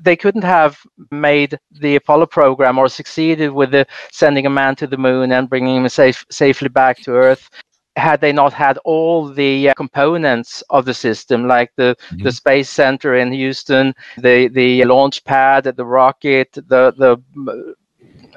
they 0.00 0.16
couldn't 0.16 0.44
have 0.44 0.78
made 1.10 1.58
the 1.70 1.96
Apollo 1.96 2.26
program 2.26 2.78
or 2.78 2.88
succeeded 2.88 3.50
with 3.50 3.70
the 3.70 3.86
sending 4.10 4.46
a 4.46 4.50
man 4.50 4.74
to 4.76 4.86
the 4.86 4.96
moon 4.96 5.32
and 5.32 5.48
bringing 5.48 5.76
him 5.76 5.88
safe, 5.88 6.24
safely 6.30 6.68
back 6.68 6.98
to 7.02 7.12
Earth 7.12 7.50
had 7.96 8.20
they 8.20 8.32
not 8.32 8.52
had 8.52 8.78
all 8.84 9.28
the 9.28 9.68
uh, 9.68 9.74
components 9.74 10.62
of 10.70 10.84
the 10.84 10.94
system, 10.94 11.46
like 11.46 11.70
the, 11.76 11.96
mm-hmm. 12.10 12.24
the 12.24 12.32
space 12.32 12.70
center 12.70 13.16
in 13.16 13.32
Houston, 13.32 13.94
the 14.18 14.48
the 14.48 14.84
launch 14.84 15.22
pad, 15.24 15.64
the 15.64 15.84
rocket, 15.84 16.52
the 16.52 16.92
the 16.96 17.74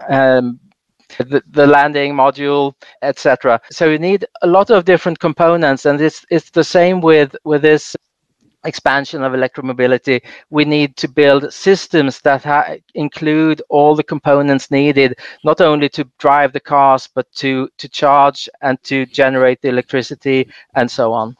um, 0.09 0.59
the, 1.19 1.41
the 1.47 1.67
landing 1.67 2.13
module, 2.13 2.73
etc. 3.01 3.61
So 3.71 3.89
you 3.89 3.99
need 3.99 4.25
a 4.41 4.47
lot 4.47 4.69
of 4.69 4.85
different 4.85 5.19
components, 5.19 5.85
and 5.85 6.01
it's 6.01 6.25
it's 6.29 6.49
the 6.49 6.63
same 6.63 6.99
with 7.01 7.35
with 7.45 7.61
this 7.61 7.95
expansion 8.65 9.23
of 9.23 9.33
electromobility, 9.33 10.21
we 10.49 10.65
need 10.65 10.97
to 10.97 11.07
build 11.07 11.53
systems 11.53 12.21
that 12.21 12.43
ha- 12.43 12.75
include 12.93 13.61
all 13.69 13.95
the 13.95 14.03
components 14.03 14.71
needed, 14.71 15.17
not 15.43 15.61
only 15.61 15.89
to 15.89 16.03
drive 16.17 16.53
the 16.53 16.59
cars, 16.59 17.07
but 17.07 17.31
to, 17.33 17.69
to 17.77 17.87
charge 17.89 18.49
and 18.61 18.81
to 18.83 19.05
generate 19.05 19.61
the 19.61 19.69
electricity 19.69 20.49
and 20.75 20.89
so 20.89 21.13
on. 21.13 21.35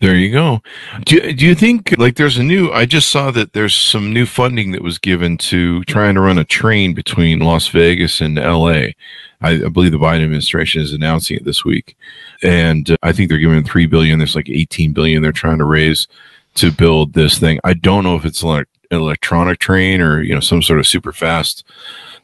There 0.00 0.14
you 0.14 0.32
go. 0.32 0.62
Do 1.04 1.16
you, 1.16 1.32
do 1.32 1.46
you 1.46 1.54
think 1.54 1.96
like 1.98 2.16
there's 2.16 2.38
a 2.38 2.42
new? 2.42 2.72
I 2.72 2.86
just 2.86 3.08
saw 3.08 3.30
that 3.32 3.52
there's 3.52 3.74
some 3.74 4.12
new 4.12 4.26
funding 4.26 4.72
that 4.72 4.82
was 4.82 4.98
given 4.98 5.36
to 5.38 5.84
trying 5.84 6.14
to 6.14 6.20
run 6.20 6.38
a 6.38 6.44
train 6.44 6.94
between 6.94 7.40
Las 7.40 7.68
Vegas 7.68 8.20
and 8.20 8.38
L.A. 8.38 8.96
I, 9.40 9.50
I 9.50 9.68
believe 9.68 9.92
the 9.92 9.98
Biden 9.98 10.24
administration 10.24 10.80
is 10.80 10.92
announcing 10.92 11.36
it 11.36 11.44
this 11.44 11.64
week, 11.64 11.96
and 12.42 12.90
uh, 12.90 12.96
I 13.02 13.12
think 13.12 13.28
they're 13.28 13.38
giving 13.38 13.64
three 13.64 13.86
billion. 13.86 14.18
There's 14.18 14.36
like 14.36 14.48
18 14.48 14.92
billion 14.92 15.22
they're 15.22 15.32
trying 15.32 15.58
to 15.58 15.64
raise 15.64 16.08
to 16.56 16.72
build 16.72 17.12
this 17.12 17.38
thing. 17.38 17.60
I 17.64 17.74
don't 17.74 18.04
know 18.04 18.16
if 18.16 18.24
it's 18.24 18.42
like 18.42 18.66
an 18.90 18.98
electronic 18.98 19.58
train 19.58 20.00
or 20.00 20.22
you 20.22 20.34
know 20.34 20.40
some 20.40 20.62
sort 20.62 20.78
of 20.78 20.86
super 20.86 21.12
fast 21.12 21.64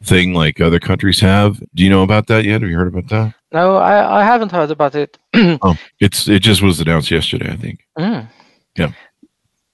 thing 0.01 0.33
like 0.33 0.59
other 0.59 0.79
countries 0.79 1.19
have. 1.21 1.61
Do 1.73 1.83
you 1.83 1.89
know 1.89 2.03
about 2.03 2.27
that 2.27 2.45
yet? 2.45 2.61
Have 2.61 2.69
you 2.69 2.77
heard 2.77 2.87
about 2.87 3.09
that? 3.09 3.33
No, 3.51 3.77
I, 3.77 4.21
I 4.21 4.23
haven't 4.23 4.51
heard 4.51 4.71
about 4.71 4.95
it. 4.95 5.17
oh, 5.33 5.75
it's 5.99 6.27
it 6.27 6.39
just 6.39 6.61
was 6.61 6.79
announced 6.79 7.11
yesterday, 7.11 7.51
I 7.51 7.55
think. 7.55 7.85
Mm. 7.97 8.27
Yeah. 8.75 8.91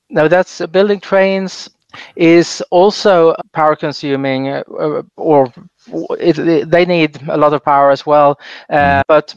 No, 0.10 0.28
that's 0.28 0.62
uh, 0.62 0.68
building 0.68 1.00
trains 1.00 1.70
is 2.16 2.62
also 2.70 3.36
power 3.54 3.76
consuming, 3.76 4.50
uh, 4.50 5.02
or 5.16 5.52
it, 6.20 6.38
it, 6.38 6.70
they 6.70 6.86
need 6.86 7.20
a 7.30 7.38
lot 7.38 7.54
of 7.54 7.64
power 7.64 7.92
as 7.92 8.06
well. 8.06 8.40
Uh, 8.70 8.76
mm. 8.76 9.04
But 9.08 9.36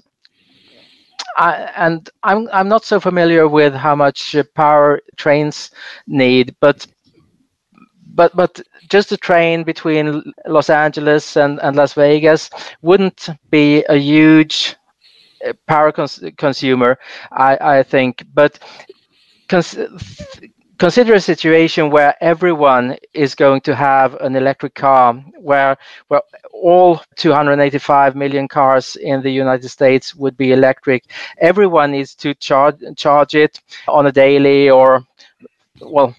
I, 1.36 1.70
and 1.76 2.08
I'm 2.22 2.48
I'm 2.52 2.68
not 2.68 2.84
so 2.84 3.00
familiar 3.00 3.48
with 3.48 3.74
how 3.74 3.94
much 3.94 4.36
power 4.54 5.00
trains 5.16 5.70
need, 6.06 6.54
but 6.60 6.86
but 8.14 8.34
but 8.36 8.60
just 8.88 9.12
a 9.12 9.16
train 9.16 9.64
between 9.64 10.22
Los 10.46 10.68
Angeles 10.70 11.36
and, 11.36 11.58
and 11.60 11.76
Las 11.76 11.94
Vegas 11.94 12.50
wouldn't 12.82 13.28
be 13.50 13.84
a 13.88 13.96
huge 13.96 14.76
uh, 15.46 15.52
power 15.66 15.92
cons- 15.92 16.22
consumer, 16.38 16.98
I, 17.32 17.78
I 17.78 17.82
think. 17.82 18.24
But 18.34 18.58
cons- 19.48 19.78
consider 20.82 21.14
a 21.14 21.20
situation 21.20 21.90
where 21.90 22.12
everyone 22.20 22.96
is 23.14 23.36
going 23.36 23.60
to 23.60 23.72
have 23.72 24.16
an 24.16 24.34
electric 24.34 24.74
car, 24.74 25.14
where 25.38 25.76
where 26.08 26.20
all 26.52 27.00
285 27.14 28.16
million 28.16 28.48
cars 28.48 28.96
in 28.96 29.22
the 29.22 29.30
United 29.30 29.68
States 29.68 30.12
would 30.16 30.36
be 30.36 30.50
electric. 30.50 31.04
Everyone 31.38 31.92
needs 31.92 32.16
to 32.16 32.34
charge 32.34 32.78
charge 32.96 33.36
it 33.36 33.60
on 33.86 34.06
a 34.06 34.12
daily 34.24 34.70
or 34.70 35.06
well 35.80 36.16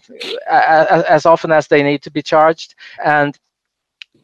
as 0.50 1.26
often 1.26 1.52
as 1.52 1.68
they 1.68 1.84
need 1.84 2.02
to 2.04 2.12
be 2.12 2.22
charged, 2.22 2.74
and 3.04 3.38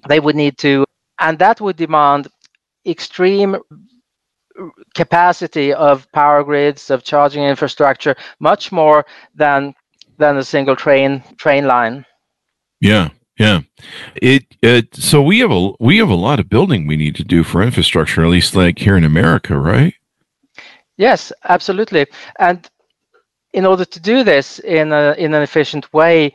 they 0.08 0.22
would 0.22 0.38
need 0.38 0.58
to, 0.60 0.86
and 1.20 1.38
that 1.40 1.60
would 1.60 1.76
demand 1.76 2.30
extreme 2.86 3.58
capacity 4.96 5.74
of 5.74 6.10
power 6.14 6.44
grids 6.46 6.90
of 6.90 7.04
charging 7.04 7.44
infrastructure 7.44 8.16
much 8.40 8.72
more 8.72 9.06
than 9.36 9.74
than 10.20 10.38
a 10.38 10.44
single 10.44 10.76
train 10.76 11.24
train 11.38 11.66
line. 11.66 12.06
Yeah, 12.80 13.10
yeah. 13.40 13.62
It, 14.22 14.46
it 14.62 14.96
so 14.96 15.22
we 15.22 15.40
have 15.40 15.52
a 15.52 15.72
we 15.80 15.98
have 15.98 16.10
a 16.10 16.16
lot 16.28 16.40
of 16.40 16.50
building 16.50 16.86
we 16.86 16.98
need 16.98 17.16
to 17.16 17.24
do 17.24 17.44
for 17.44 17.64
infrastructure, 17.64 18.24
at 18.24 18.30
least 18.30 18.56
like 18.56 18.78
here 18.80 18.98
in 18.98 19.04
America, 19.04 19.58
right? 19.58 19.96
Yes, 20.98 21.32
absolutely. 21.46 22.06
And 22.38 22.70
in 23.54 23.66
order 23.66 23.86
to 23.86 24.00
do 24.00 24.24
this 24.24 24.60
in 24.60 24.92
a 24.92 25.16
in 25.18 25.34
an 25.34 25.42
efficient 25.42 25.92
way, 25.94 26.34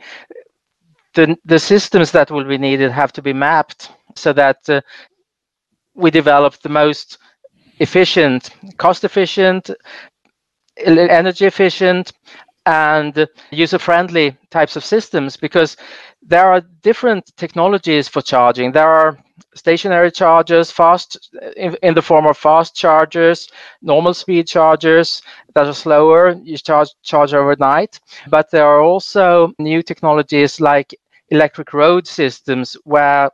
the 1.13 1.37
the 1.45 1.59
systems 1.59 2.11
that 2.11 2.31
will 2.31 2.43
be 2.43 2.57
needed 2.57 2.91
have 2.91 3.13
to 3.13 3.21
be 3.21 3.33
mapped 3.33 3.91
so 4.15 4.33
that 4.33 4.67
uh, 4.67 4.81
we 5.93 6.11
develop 6.11 6.55
the 6.61 6.69
most 6.69 7.17
efficient, 7.79 8.49
cost 8.77 9.03
efficient, 9.03 9.69
energy 10.77 11.45
efficient, 11.45 12.13
and 12.65 13.27
user 13.51 13.77
friendly 13.79 14.37
types 14.49 14.75
of 14.75 14.83
systems 14.83 15.37
because 15.37 15.77
there 16.21 16.45
are 16.51 16.61
different 16.81 17.31
technologies 17.37 18.07
for 18.07 18.21
charging. 18.21 18.71
There 18.71 18.89
are 18.89 19.17
stationary 19.53 20.11
chargers, 20.11 20.71
fast 20.71 21.29
in, 21.55 21.75
in, 21.83 21.93
the 21.93 22.01
form 22.01 22.25
of 22.25 22.37
fast 22.37 22.75
chargers, 22.75 23.47
normal 23.81 24.13
speed 24.13 24.47
chargers 24.47 25.21
that 25.53 25.67
are 25.67 25.73
slower. 25.73 26.31
You 26.43 26.57
charge 26.57 26.89
charge 27.03 27.33
overnight, 27.33 27.99
but 28.29 28.49
there 28.51 28.65
are 28.65 28.81
also 28.81 29.53
new 29.59 29.83
technologies 29.83 30.59
like 30.59 30.95
electric 31.29 31.73
road 31.73 32.07
systems 32.07 32.75
where 32.83 33.29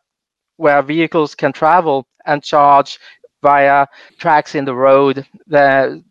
where 0.58 0.82
vehicles 0.82 1.36
can 1.36 1.52
travel 1.54 2.06
and 2.26 2.44
charge 2.44 3.00
via 3.42 3.88
tracks 4.20 4.56
in 4.56 4.66
the 4.66 4.76
road 4.76 5.26
the, 5.48 6.04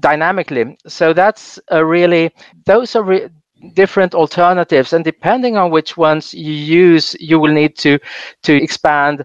dynamically. 0.00 0.76
So 0.86 1.12
that's 1.12 1.58
a 1.68 1.84
really 1.84 2.30
those 2.64 2.96
are 2.96 3.02
re- 3.02 3.28
different 3.74 4.14
alternatives, 4.14 4.92
and 4.92 5.04
depending 5.04 5.56
on 5.56 5.70
which 5.70 5.96
ones 5.96 6.34
you 6.34 6.52
use, 6.52 7.16
you 7.20 7.38
will 7.38 7.52
need 7.52 7.76
to 7.78 7.98
to 8.42 8.54
expand 8.54 9.24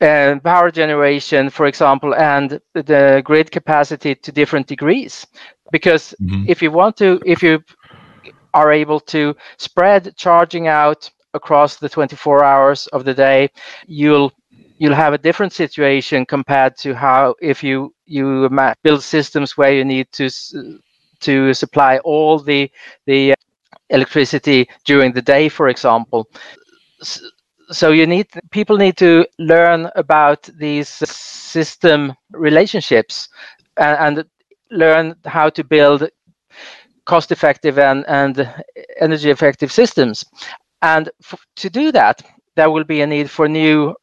uh, 0.00 0.38
power 0.44 0.70
generation, 0.70 1.50
for 1.50 1.66
example, 1.66 2.14
and 2.14 2.60
the 2.74 3.22
grid 3.24 3.50
capacity 3.50 4.14
to 4.14 4.32
different 4.32 4.66
degrees. 4.66 5.26
Because 5.72 6.14
mm-hmm. 6.22 6.44
if 6.46 6.62
you 6.62 6.70
want 6.70 6.96
to, 6.98 7.20
if 7.26 7.42
you 7.42 7.62
are 8.54 8.72
able 8.72 9.00
to 9.00 9.36
spread 9.58 10.16
charging 10.16 10.68
out 10.68 11.10
across 11.34 11.76
the 11.76 11.88
24 11.88 12.44
hours 12.44 12.86
of 12.88 13.04
the 13.04 13.14
day, 13.14 13.50
you'll 13.86 14.32
you'll 14.78 14.94
have 14.94 15.12
a 15.12 15.18
different 15.18 15.52
situation 15.52 16.24
compared 16.24 16.76
to 16.78 16.94
how 16.94 17.34
if 17.40 17.62
you 17.62 17.94
you 18.06 18.48
build 18.82 19.02
systems 19.02 19.56
where 19.56 19.72
you 19.72 19.84
need 19.84 20.10
to 20.12 20.30
to 21.20 21.52
supply 21.54 21.98
all 21.98 22.38
the 22.38 22.70
the 23.06 23.32
uh, 23.32 23.34
electricity 23.90 24.68
during 24.84 25.12
the 25.12 25.22
day, 25.22 25.48
for 25.48 25.68
example. 25.68 26.28
So 27.70 27.90
you 27.90 28.06
need 28.06 28.28
people 28.50 28.76
need 28.76 28.96
to 28.98 29.26
learn 29.38 29.90
about 29.94 30.42
these 30.58 30.88
system 30.88 32.14
relationships 32.32 33.28
and, 33.76 34.18
and 34.18 34.24
learn 34.70 35.16
how 35.26 35.50
to 35.50 35.64
build 35.64 36.08
cost 37.04 37.32
effective 37.32 37.78
and, 37.78 38.04
and 38.08 38.48
energy 39.00 39.30
effective 39.30 39.72
systems. 39.72 40.24
And 40.82 41.10
to 41.56 41.70
do 41.70 41.92
that, 41.92 42.22
there 42.56 42.70
will 42.70 42.84
be 42.84 43.00
a 43.00 43.06
need 43.06 43.30
for 43.30 43.48
new 43.48 43.94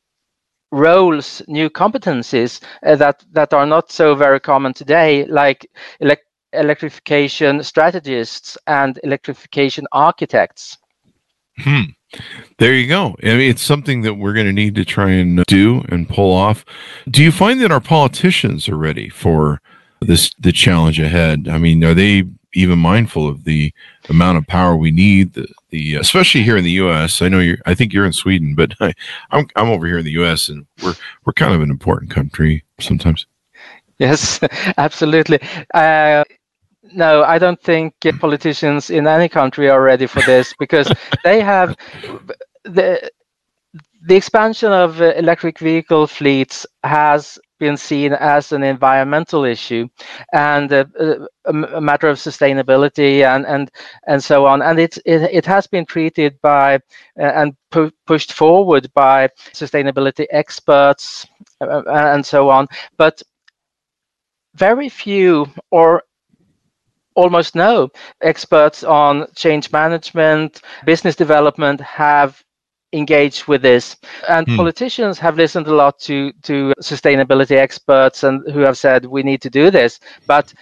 roles, 0.76 1.42
new 1.48 1.70
competencies 1.70 2.62
uh, 2.86 2.96
that 2.96 3.24
that 3.32 3.54
are 3.54 3.66
not 3.66 3.92
so 3.92 4.16
very 4.16 4.40
common 4.40 4.74
today, 4.74 5.26
like 5.26 5.70
elect- 6.00 6.28
electrification 6.54 7.64
strategists 7.64 8.58
and 8.68 9.00
electrification 9.04 9.88
architects. 9.92 10.78
Hmm. 11.58 11.82
There 12.60 12.74
you 12.74 12.88
go. 12.88 13.16
I 13.24 13.28
mean, 13.28 13.50
it's 13.50 13.62
something 13.62 14.02
that 14.02 14.16
we're 14.16 14.34
going 14.34 14.46
to 14.46 14.54
need 14.54 14.76
to 14.76 14.86
try 14.86 15.12
and 15.12 15.44
do 15.46 15.84
and 15.90 16.08
pull 16.08 16.32
off. 16.32 16.64
Do 17.10 17.24
you 17.24 17.32
find 17.32 17.62
that 17.62 17.72
our 17.72 17.82
politicians 17.82 18.70
are 18.70 18.78
ready 18.78 19.10
for 19.10 19.62
this 20.02 20.34
the 20.40 20.52
challenge 20.52 21.00
ahead? 21.00 21.48
I 21.50 21.58
mean, 21.58 21.84
are 21.84 21.94
they 21.94 22.24
even 22.56 22.80
mindful 22.80 23.28
of 23.28 23.44
the 23.44 23.74
amount 24.10 24.38
of 24.38 24.48
power 24.48 24.76
we 24.76 24.92
need? 24.92 25.34
The, 25.34 25.48
the 25.70 25.96
especially 25.96 26.44
here 26.44 26.58
in 26.58 26.64
the 26.64 26.72
U.S. 26.72 27.22
I 27.22 27.30
know 27.30 27.40
you're. 27.40 27.58
I 27.66 27.76
think 27.76 27.94
you're 27.94 28.06
in 28.06 28.14
Sweden, 28.14 28.56
but 28.56 28.74
I, 28.80 28.94
I'm 29.32 29.48
I'm 29.56 29.70
over 29.70 29.86
here 29.86 30.00
in 30.00 30.06
the 30.06 30.12
U.S. 30.12 30.50
and 30.50 30.66
we're 30.84 30.96
we're 31.26 31.34
kind 31.34 31.54
of 31.54 31.62
an 31.62 31.72
important 31.72 32.12
country 32.12 32.64
sometimes. 32.80 33.28
Yes, 33.98 34.40
absolutely. 34.78 35.40
Uh, 35.74 36.24
no, 36.94 37.24
I 37.24 37.40
don't 37.40 37.62
think 37.62 37.96
politicians 38.20 38.90
in 38.90 39.08
any 39.08 39.30
country 39.30 39.70
are 39.70 39.82
ready 39.82 40.06
for 40.06 40.22
this 40.22 40.54
because 40.58 40.92
they 41.24 41.42
have 41.42 41.76
the 42.64 43.10
the 44.08 44.16
expansion 44.16 44.72
of 44.72 45.02
electric 45.02 45.60
vehicle 45.60 46.06
fleets 46.06 46.66
has 46.84 47.40
been 47.60 47.78
seen 47.78 48.14
as 48.14 48.52
an 48.52 48.64
environmental 48.64 49.46
issue 49.46 49.88
and 50.34 50.72
a, 50.72 50.88
a, 51.46 51.52
a 51.78 51.82
matter 51.82 52.08
of 52.10 52.18
sustainability 52.18 53.24
and 53.26 53.46
and 53.46 53.72
and 54.08 54.24
so 54.24 54.46
on. 54.46 54.62
And 54.62 54.80
it 54.80 54.98
it, 55.06 55.22
it 55.32 55.46
has 55.46 55.68
been 55.68 55.86
treated 55.86 56.40
by 56.42 56.76
uh, 57.20 57.24
and 57.36 57.56
pu- 57.72 57.92
pushed 58.06 58.34
forward 58.34 58.92
by 58.94 59.30
sustainability 59.54 60.26
experts 60.32 61.26
uh, 61.62 61.84
and 61.88 62.26
so 62.26 62.50
on. 62.50 62.68
But 62.98 63.22
very 64.56 64.90
few 64.90 65.48
or 65.72 66.04
almost 67.16 67.56
no 67.56 67.90
experts 68.22 68.84
on 68.84 69.28
change 69.36 69.72
management, 69.72 70.62
business 70.86 71.16
development 71.16 71.82
have 71.82 72.44
engaged 72.96 73.48
with 73.48 73.62
this. 73.62 73.96
And 74.30 74.48
hmm. 74.48 74.56
politicians 74.56 75.20
have 75.20 75.38
listened 75.38 75.68
a 75.68 75.76
lot 75.76 76.00
to 76.02 76.32
to 76.44 76.74
sustainability 76.82 77.58
experts 77.58 78.24
and 78.24 78.42
who 78.52 78.62
have 78.62 78.78
said 78.78 79.06
we 79.06 79.24
need 79.24 79.42
to 79.42 79.50
do 79.50 79.70
this. 79.70 80.00
But 80.26 80.54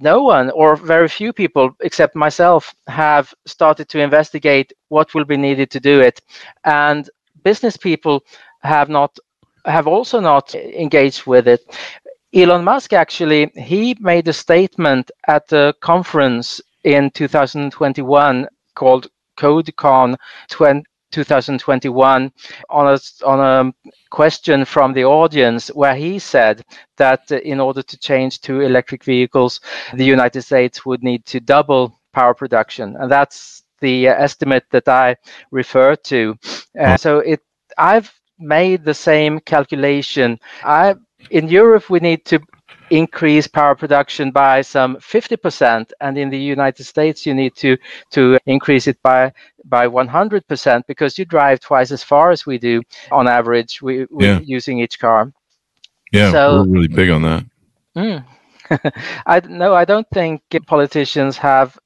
no 0.00 0.22
one 0.22 0.50
or 0.50 0.76
very 0.76 1.08
few 1.08 1.32
people 1.32 1.70
except 1.80 2.16
myself 2.16 2.74
have 2.88 3.32
started 3.46 3.88
to 3.88 4.00
investigate 4.00 4.72
what 4.88 5.14
will 5.14 5.24
be 5.24 5.36
needed 5.36 5.70
to 5.70 5.80
do 5.80 6.00
it. 6.00 6.20
And 6.64 7.08
business 7.42 7.76
people 7.76 8.24
have 8.62 8.88
not 8.88 9.16
have 9.66 9.86
also 9.86 10.20
not 10.20 10.54
engaged 10.54 11.26
with 11.26 11.48
it. 11.48 11.60
Elon 12.34 12.64
Musk 12.64 12.92
actually 12.92 13.50
he 13.54 13.96
made 14.00 14.26
a 14.28 14.32
statement 14.32 15.10
at 15.28 15.52
a 15.52 15.74
conference 15.80 16.60
in 16.82 17.10
2021 17.10 18.46
called 18.74 19.06
CodeCon 19.38 20.16
2021 21.14 22.32
on 22.68 22.86
a 22.86 22.98
on 23.24 23.40
a 23.40 23.90
question 24.10 24.64
from 24.64 24.92
the 24.92 25.04
audience 25.04 25.68
where 25.68 25.94
he 25.94 26.18
said 26.18 26.64
that 26.96 27.30
in 27.30 27.60
order 27.60 27.82
to 27.82 27.96
change 27.98 28.40
to 28.40 28.60
electric 28.60 29.04
vehicles 29.04 29.60
the 29.94 30.04
United 30.04 30.42
States 30.42 30.84
would 30.84 31.02
need 31.02 31.24
to 31.24 31.38
double 31.40 32.00
power 32.12 32.34
production 32.34 32.96
and 32.98 33.10
that's 33.10 33.64
the 33.80 34.06
estimate 34.08 34.64
that 34.70 34.88
I 34.88 35.16
refer 35.50 35.94
to. 35.96 36.38
Uh, 36.78 36.96
so 36.96 37.18
it 37.18 37.40
I've 37.76 38.12
made 38.38 38.84
the 38.84 38.94
same 38.94 39.40
calculation. 39.40 40.38
I 40.62 40.94
in 41.30 41.48
Europe, 41.48 41.90
we 41.90 42.00
need 42.00 42.24
to 42.26 42.40
increase 42.90 43.46
power 43.46 43.74
production 43.74 44.30
by 44.30 44.60
some 44.60 44.96
50% 44.96 45.90
and 46.00 46.18
in 46.18 46.30
the 46.30 46.38
united 46.38 46.84
states 46.84 47.24
you 47.24 47.34
need 47.34 47.54
to 47.56 47.76
to 48.10 48.38
increase 48.46 48.86
it 48.86 49.00
by 49.02 49.32
by 49.64 49.86
100% 49.86 50.82
because 50.86 51.18
you 51.18 51.24
drive 51.24 51.60
twice 51.60 51.90
as 51.90 52.02
far 52.02 52.30
as 52.30 52.44
we 52.44 52.58
do 52.58 52.82
on 53.10 53.26
average 53.26 53.80
we, 53.80 54.06
yeah. 54.18 54.40
using 54.40 54.80
each 54.80 54.98
car 54.98 55.32
yeah 56.12 56.30
so, 56.30 56.58
we're 56.58 56.68
really 56.68 56.88
big 56.88 57.10
on 57.10 57.22
that 57.22 57.44
mm, 57.96 58.24
i 59.26 59.40
no 59.48 59.74
i 59.74 59.84
don't 59.84 60.08
think 60.10 60.42
politicians 60.66 61.36
have 61.38 61.78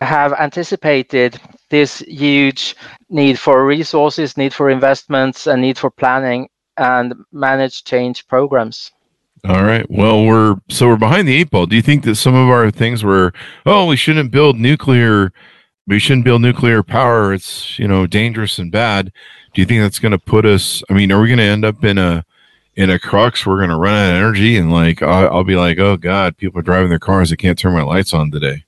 have 0.00 0.32
anticipated 0.34 1.38
this 1.70 2.00
huge 2.00 2.74
need 3.08 3.38
for 3.38 3.64
resources 3.64 4.36
need 4.36 4.52
for 4.52 4.70
investments 4.70 5.46
and 5.46 5.62
need 5.62 5.78
for 5.78 5.90
planning 5.90 6.48
and 6.76 7.14
manage 7.32 7.84
change 7.84 8.26
programs. 8.26 8.90
All 9.48 9.64
right. 9.64 9.88
Well, 9.90 10.24
we're 10.24 10.56
so 10.68 10.86
we're 10.86 10.96
behind 10.96 11.26
the 11.26 11.34
eight 11.34 11.50
ball. 11.50 11.66
Do 11.66 11.74
you 11.74 11.82
think 11.82 12.04
that 12.04 12.14
some 12.14 12.34
of 12.34 12.48
our 12.48 12.70
things 12.70 13.02
were, 13.02 13.32
oh, 13.66 13.86
we 13.86 13.96
shouldn't 13.96 14.30
build 14.30 14.56
nuclear, 14.58 15.32
we 15.88 15.98
shouldn't 15.98 16.24
build 16.24 16.42
nuclear 16.42 16.84
power. 16.84 17.32
It's 17.32 17.76
you 17.76 17.88
know 17.88 18.06
dangerous 18.06 18.58
and 18.58 18.70
bad. 18.70 19.12
Do 19.52 19.60
you 19.60 19.66
think 19.66 19.82
that's 19.82 19.98
going 19.98 20.12
to 20.12 20.18
put 20.18 20.46
us? 20.46 20.82
I 20.88 20.94
mean, 20.94 21.10
are 21.10 21.20
we 21.20 21.26
going 21.26 21.38
to 21.38 21.44
end 21.44 21.64
up 21.64 21.82
in 21.84 21.98
a 21.98 22.24
in 22.76 22.90
a 22.90 23.00
crux? 23.00 23.44
We're 23.44 23.58
going 23.58 23.70
to 23.70 23.76
run 23.76 23.94
out 23.94 24.10
of 24.10 24.16
energy, 24.16 24.56
and 24.58 24.70
like 24.70 25.02
I'll, 25.02 25.28
I'll 25.34 25.44
be 25.44 25.56
like, 25.56 25.78
oh 25.80 25.96
God, 25.96 26.36
people 26.36 26.60
are 26.60 26.62
driving 26.62 26.90
their 26.90 27.00
cars. 27.00 27.32
I 27.32 27.36
can't 27.36 27.58
turn 27.58 27.74
my 27.74 27.82
lights 27.82 28.14
on 28.14 28.30
today. 28.30 28.64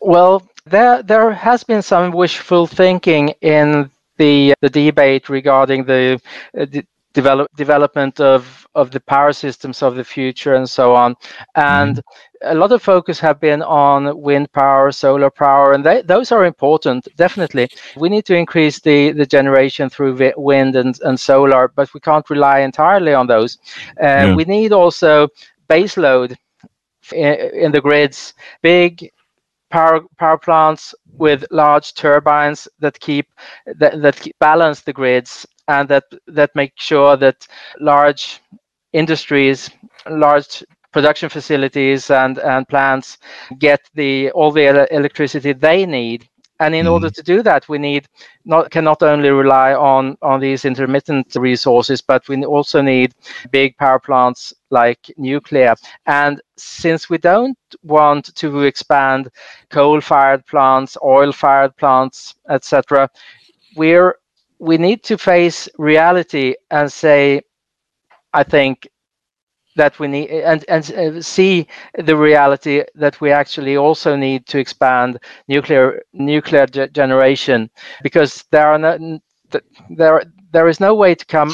well, 0.00 0.48
there 0.66 1.02
there 1.02 1.32
has 1.32 1.64
been 1.64 1.82
some 1.82 2.12
wishful 2.12 2.68
thinking 2.68 3.30
in 3.40 3.90
the 4.18 4.54
the 4.60 4.70
debate 4.70 5.28
regarding 5.28 5.84
the, 5.84 6.20
uh, 6.56 6.64
the 6.66 6.86
develop, 7.12 7.50
development 7.56 8.20
of 8.20 8.59
of 8.74 8.90
the 8.90 9.00
power 9.00 9.32
systems 9.32 9.82
of 9.82 9.96
the 9.96 10.04
future 10.04 10.54
and 10.54 10.68
so 10.68 10.94
on 10.94 11.14
and 11.56 11.96
mm-hmm. 11.96 12.52
a 12.52 12.54
lot 12.54 12.70
of 12.72 12.82
focus 12.82 13.18
have 13.18 13.40
been 13.40 13.62
on 13.62 14.20
wind 14.20 14.50
power 14.52 14.92
solar 14.92 15.30
power 15.30 15.72
and 15.72 15.84
they, 15.84 16.02
those 16.02 16.30
are 16.30 16.44
important 16.44 17.06
definitely 17.16 17.68
we 17.96 18.08
need 18.08 18.24
to 18.24 18.36
increase 18.36 18.80
the 18.80 19.12
the 19.12 19.26
generation 19.26 19.90
through 19.90 20.32
wind 20.36 20.76
and, 20.76 21.00
and 21.02 21.18
solar 21.18 21.68
but 21.68 21.92
we 21.94 22.00
can't 22.00 22.30
rely 22.30 22.60
entirely 22.60 23.12
on 23.12 23.26
those 23.26 23.58
uh, 24.00 24.06
yeah. 24.06 24.34
we 24.34 24.44
need 24.44 24.72
also 24.72 25.28
base 25.68 25.96
load 25.96 26.36
in, 27.12 27.34
in 27.54 27.72
the 27.72 27.80
grids 27.80 28.34
big 28.62 29.10
power 29.70 30.00
power 30.18 30.38
plants 30.38 30.94
with 31.16 31.44
large 31.50 31.94
turbines 31.94 32.68
that 32.78 32.98
keep 33.00 33.28
that, 33.78 34.00
that 34.02 34.26
balance 34.38 34.80
the 34.82 34.92
grids 34.92 35.46
and 35.70 35.88
that 35.88 36.04
that 36.26 36.50
make 36.54 36.72
sure 36.76 37.16
that 37.16 37.46
large 37.78 38.40
industries, 38.92 39.70
large 40.08 40.64
production 40.92 41.28
facilities 41.28 42.10
and, 42.10 42.38
and 42.38 42.68
plants 42.68 43.18
get 43.58 43.80
the 43.94 44.30
all 44.32 44.50
the 44.50 44.92
electricity 44.92 45.52
they 45.52 45.86
need 45.86 46.28
and 46.58 46.74
in 46.74 46.86
mm. 46.86 46.92
order 46.92 47.08
to 47.08 47.22
do 47.22 47.42
that 47.42 47.68
we 47.68 47.78
need 47.78 48.08
not 48.44 48.72
can 48.72 48.82
not 48.82 49.00
only 49.02 49.30
rely 49.30 49.72
on 49.72 50.16
on 50.20 50.40
these 50.40 50.64
intermittent 50.64 51.34
resources 51.36 52.02
but 52.02 52.26
we 52.28 52.44
also 52.44 52.82
need 52.82 53.14
big 53.52 53.76
power 53.76 54.00
plants 54.00 54.52
like 54.70 55.12
nuclear 55.16 55.76
and 56.06 56.42
since 56.56 57.08
we 57.08 57.18
don't 57.18 57.58
want 57.84 58.34
to 58.34 58.62
expand 58.62 59.28
coal 59.70 60.00
fired 60.00 60.44
plants 60.46 60.96
oil 61.04 61.30
fired 61.30 61.76
plants 61.76 62.34
etc 62.48 63.08
we're 63.76 64.16
we 64.60 64.78
need 64.78 65.02
to 65.04 65.18
face 65.18 65.68
reality 65.78 66.54
and 66.70 66.92
say 66.92 67.42
i 68.34 68.42
think 68.42 68.88
that 69.76 69.98
we 70.00 70.08
need 70.08 70.30
and 70.30 70.64
and 70.68 70.92
uh, 70.92 71.22
see 71.22 71.66
the 71.96 72.16
reality 72.16 72.82
that 72.96 73.20
we 73.20 73.30
actually 73.32 73.76
also 73.76 74.16
need 74.16 74.46
to 74.46 74.58
expand 74.58 75.18
nuclear 75.48 76.02
nuclear 76.12 76.66
ge- 76.66 76.92
generation. 76.92 77.70
Because 78.02 78.44
there 78.50 78.66
are 78.68 78.78
no, 78.78 79.20
there 79.90 80.22
there 80.52 80.68
is 80.68 80.80
no 80.80 80.94
way 80.94 81.14
to 81.14 81.24
come 81.26 81.52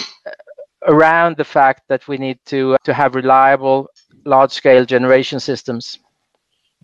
around 0.86 1.36
the 1.36 1.44
fact 1.44 1.82
that 1.88 2.08
we 2.08 2.18
need 2.18 2.38
to 2.46 2.76
to 2.84 2.94
have 2.94 3.14
reliable 3.14 3.88
large 4.24 4.52
scale 4.52 4.84
generation 4.84 5.40
systems 5.40 5.98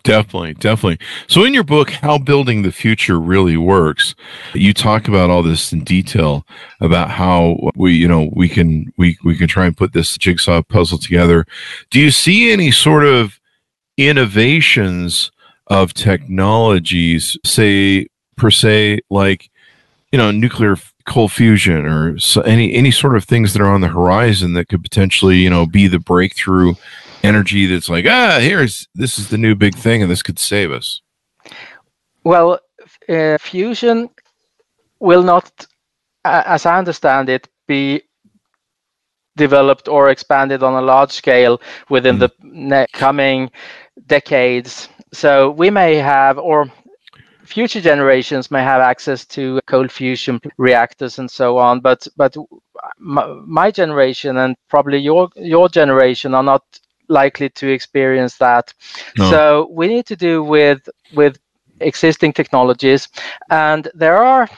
Definitely, 0.05 0.55
definitely. 0.55 0.99
So, 1.29 1.45
in 1.45 1.55
your 1.55 1.63
book, 1.63 1.91
How 1.91 2.19
Building 2.19 2.63
the 2.63 2.73
Future 2.73 3.21
Really 3.21 3.57
Works, 3.57 4.17
you 4.53 4.75
talk 4.75 5.07
about 5.07 5.31
all 5.31 5.45
this 5.45 5.73
in 5.73 5.85
detail 5.85 6.45
about 6.81 7.11
how 7.11 7.71
we, 7.77 7.95
you 7.95 8.09
know, 8.09 8.29
we 8.33 8.49
can 8.49 8.93
we 8.97 9.17
we 9.23 9.37
can 9.37 9.47
try 9.47 9.67
and 9.67 9.77
put 9.77 9.93
this 9.93 10.19
jigsaw 10.19 10.61
puzzle 10.63 10.99
together. 10.99 11.47
Do 11.91 12.01
you 12.01 12.11
see 12.11 12.51
any 12.51 12.73
sort 12.73 13.05
of 13.05 13.39
innovations 13.97 15.31
of 15.69 15.95
technologies, 15.95 17.39
say 17.45 18.09
per 18.37 18.51
se, 18.51 19.01
like 19.09 19.51
you 20.11 20.19
know, 20.19 20.31
nuclear 20.31 20.77
cold 21.07 21.33
fusion 21.33 21.85
or 21.87 22.19
so 22.19 22.43
any 22.43 22.75
any 22.75 22.91
sort 22.91 23.17
of 23.17 23.25
things 23.25 23.53
that 23.53 23.63
are 23.63 23.73
on 23.73 23.81
the 23.81 23.89
horizon 23.89 24.55
that 24.55 24.69
could 24.69 24.83
potentially, 24.83 25.39
you 25.39 25.51
know, 25.51 25.65
be 25.65 25.87
the 25.87 25.99
breakthrough 25.99 26.75
energy 27.23 27.67
that's 27.67 27.89
like, 27.89 28.07
ah, 28.07 28.39
here's 28.41 28.89
this 28.95 29.19
is 29.19 29.29
the 29.29 29.39
new 29.39 29.55
big 29.55 29.75
thing 29.75 30.03
and 30.03 30.11
this 30.11 30.23
could 30.23 30.39
save 30.39 30.71
us? 30.71 31.01
Well, 32.25 32.61
uh, 33.09 33.39
fusion 33.39 34.11
will 35.01 35.23
not, 35.23 35.67
as 36.25 36.67
I 36.67 36.79
understand 36.79 37.29
it, 37.29 37.49
be 37.67 38.03
developed 39.37 39.89
or 39.89 40.11
expanded 40.11 40.63
on 40.63 40.75
a 40.75 40.87
large 40.87 41.11
scale 41.11 41.61
within 41.89 42.17
mm. 42.17 42.21
the 42.21 42.31
ne- 42.43 42.87
coming 42.93 43.51
decades. 44.07 44.89
So 45.13 45.51
we 45.51 45.71
may 45.71 45.97
have, 45.97 46.39
or 46.39 46.71
future 47.45 47.81
generations 47.81 48.51
may 48.51 48.63
have 48.63 48.81
access 48.81 49.27
to 49.27 49.61
cold 49.67 49.91
fusion 49.91 50.41
reactors 50.59 51.19
and 51.19 51.31
so 51.31 51.59
on. 51.59 51.81
But 51.81 52.07
but 52.17 52.37
my, 52.99 53.27
my 53.47 53.71
generation 53.71 54.37
and 54.39 54.57
probably 54.69 54.99
your 54.99 55.29
your 55.37 55.69
generation 55.69 56.35
are 56.35 56.43
not 56.43 56.63
likely 57.09 57.49
to 57.51 57.69
experience 57.69 58.37
that. 58.39 58.73
No. 59.19 59.31
So 59.31 59.69
we 59.71 59.89
need 59.89 60.07
to 60.07 60.17
do 60.17 60.43
with 60.43 60.89
with 61.15 61.39
existing 61.81 62.33
technologies, 62.33 63.09
and 63.51 63.89
there 63.95 64.17
are 64.19 64.49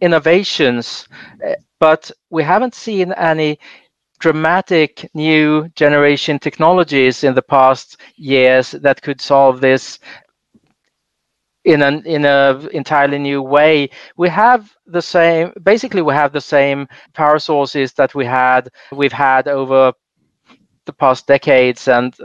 innovations, 0.00 1.08
eh, 1.42 1.54
but 1.80 2.10
we 2.30 2.42
haven't 2.42 2.74
seen 2.74 3.12
any 3.12 3.58
dramatic 4.20 5.08
new 5.14 5.68
generation 5.74 6.38
technologies 6.38 7.24
in 7.24 7.34
the 7.34 7.42
past 7.42 7.98
years 8.16 8.72
that 8.72 9.00
could 9.02 9.20
solve 9.20 9.60
this 9.60 9.98
in 11.64 11.82
an 11.82 12.02
in 12.06 12.24
a 12.24 12.68
entirely 12.72 13.18
new 13.18 13.42
way. 13.42 13.90
We 14.16 14.28
have 14.28 14.74
the 14.86 15.02
same 15.02 15.52
basically 15.62 16.02
we 16.02 16.14
have 16.14 16.32
the 16.32 16.40
same 16.40 16.88
power 17.14 17.38
sources 17.38 17.92
that 17.94 18.14
we 18.14 18.24
had 18.24 18.70
we've 18.92 19.12
had 19.12 19.48
over 19.48 19.92
the 20.88 20.92
past 21.04 21.26
decades 21.26 21.86
and 21.86 22.16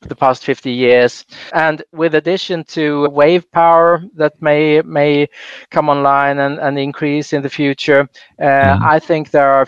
the 0.00 0.16
past 0.16 0.44
50 0.44 0.70
years 0.70 1.24
and 1.52 1.82
with 1.92 2.14
addition 2.14 2.64
to 2.64 3.08
wave 3.10 3.44
power 3.50 4.02
that 4.14 4.40
may 4.40 4.80
may 4.82 5.28
come 5.70 5.88
online 5.88 6.38
and, 6.38 6.58
and 6.58 6.78
increase 6.78 7.32
in 7.32 7.42
the 7.42 7.50
future 7.60 8.02
uh, 8.40 8.44
mm. 8.44 8.82
i 8.82 8.98
think 8.98 9.30
there 9.30 9.50
are 9.50 9.66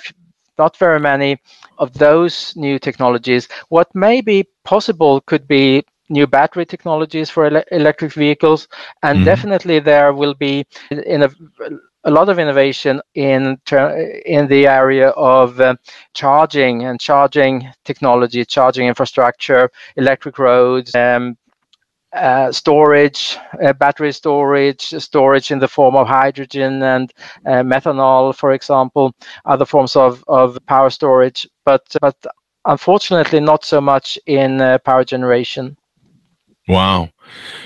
not 0.59 0.77
very 0.77 1.01
many 1.01 1.39
of 1.79 1.93
those 1.95 2.55
new 2.57 2.79
technologies 2.79 3.49
what 3.69 3.95
may 3.95 4.21
be 4.21 4.39
possible 4.65 5.21
could 5.23 5.47
be 5.47 5.83
new 6.09 6.27
battery 6.27 6.65
technologies 6.65 7.29
for 7.31 7.47
ele- 7.47 7.71
electric 7.71 8.13
vehicles 8.13 8.69
and 9.03 9.19
mm. 9.19 9.25
definitely 9.25 9.79
there 9.79 10.13
will 10.15 10.35
be 10.35 10.65
in 10.91 11.23
a 11.23 11.31
a 12.09 12.11
lot 12.11 12.31
of 12.31 12.39
innovation 12.39 13.03
in 13.15 13.59
in 14.27 14.49
the 14.49 14.67
area 14.67 15.11
of 15.11 15.61
uh, 15.61 15.77
charging 16.15 16.85
and 16.87 16.99
charging 16.99 17.71
technology, 17.85 18.45
charging 18.47 18.87
infrastructure, 18.89 19.71
electric 19.97 20.39
roads, 20.39 20.95
um, 20.95 21.37
uh, 22.15 22.51
storage, 22.51 23.37
uh, 23.63 23.75
battery 23.75 24.13
storage, 24.13 24.85
storage 25.09 25.51
in 25.51 25.59
the 25.59 25.69
form 25.69 25.95
of 25.97 26.09
hydrogen 26.09 26.83
and 26.83 27.13
uh, 27.45 27.63
methanol, 27.63 28.35
for 28.35 28.53
example, 28.53 29.13
other 29.45 29.67
forms 29.67 29.95
of, 29.95 30.25
of 30.29 30.59
power 30.67 30.89
storage, 30.91 31.47
but 31.67 31.83
but 32.01 32.17
unfortunately 32.65 33.41
not 33.41 33.65
so 33.65 33.81
much 33.83 34.19
in 34.27 34.63
uh, 34.63 34.79
power 34.79 35.05
generation. 35.05 35.77
Wow. 36.69 37.11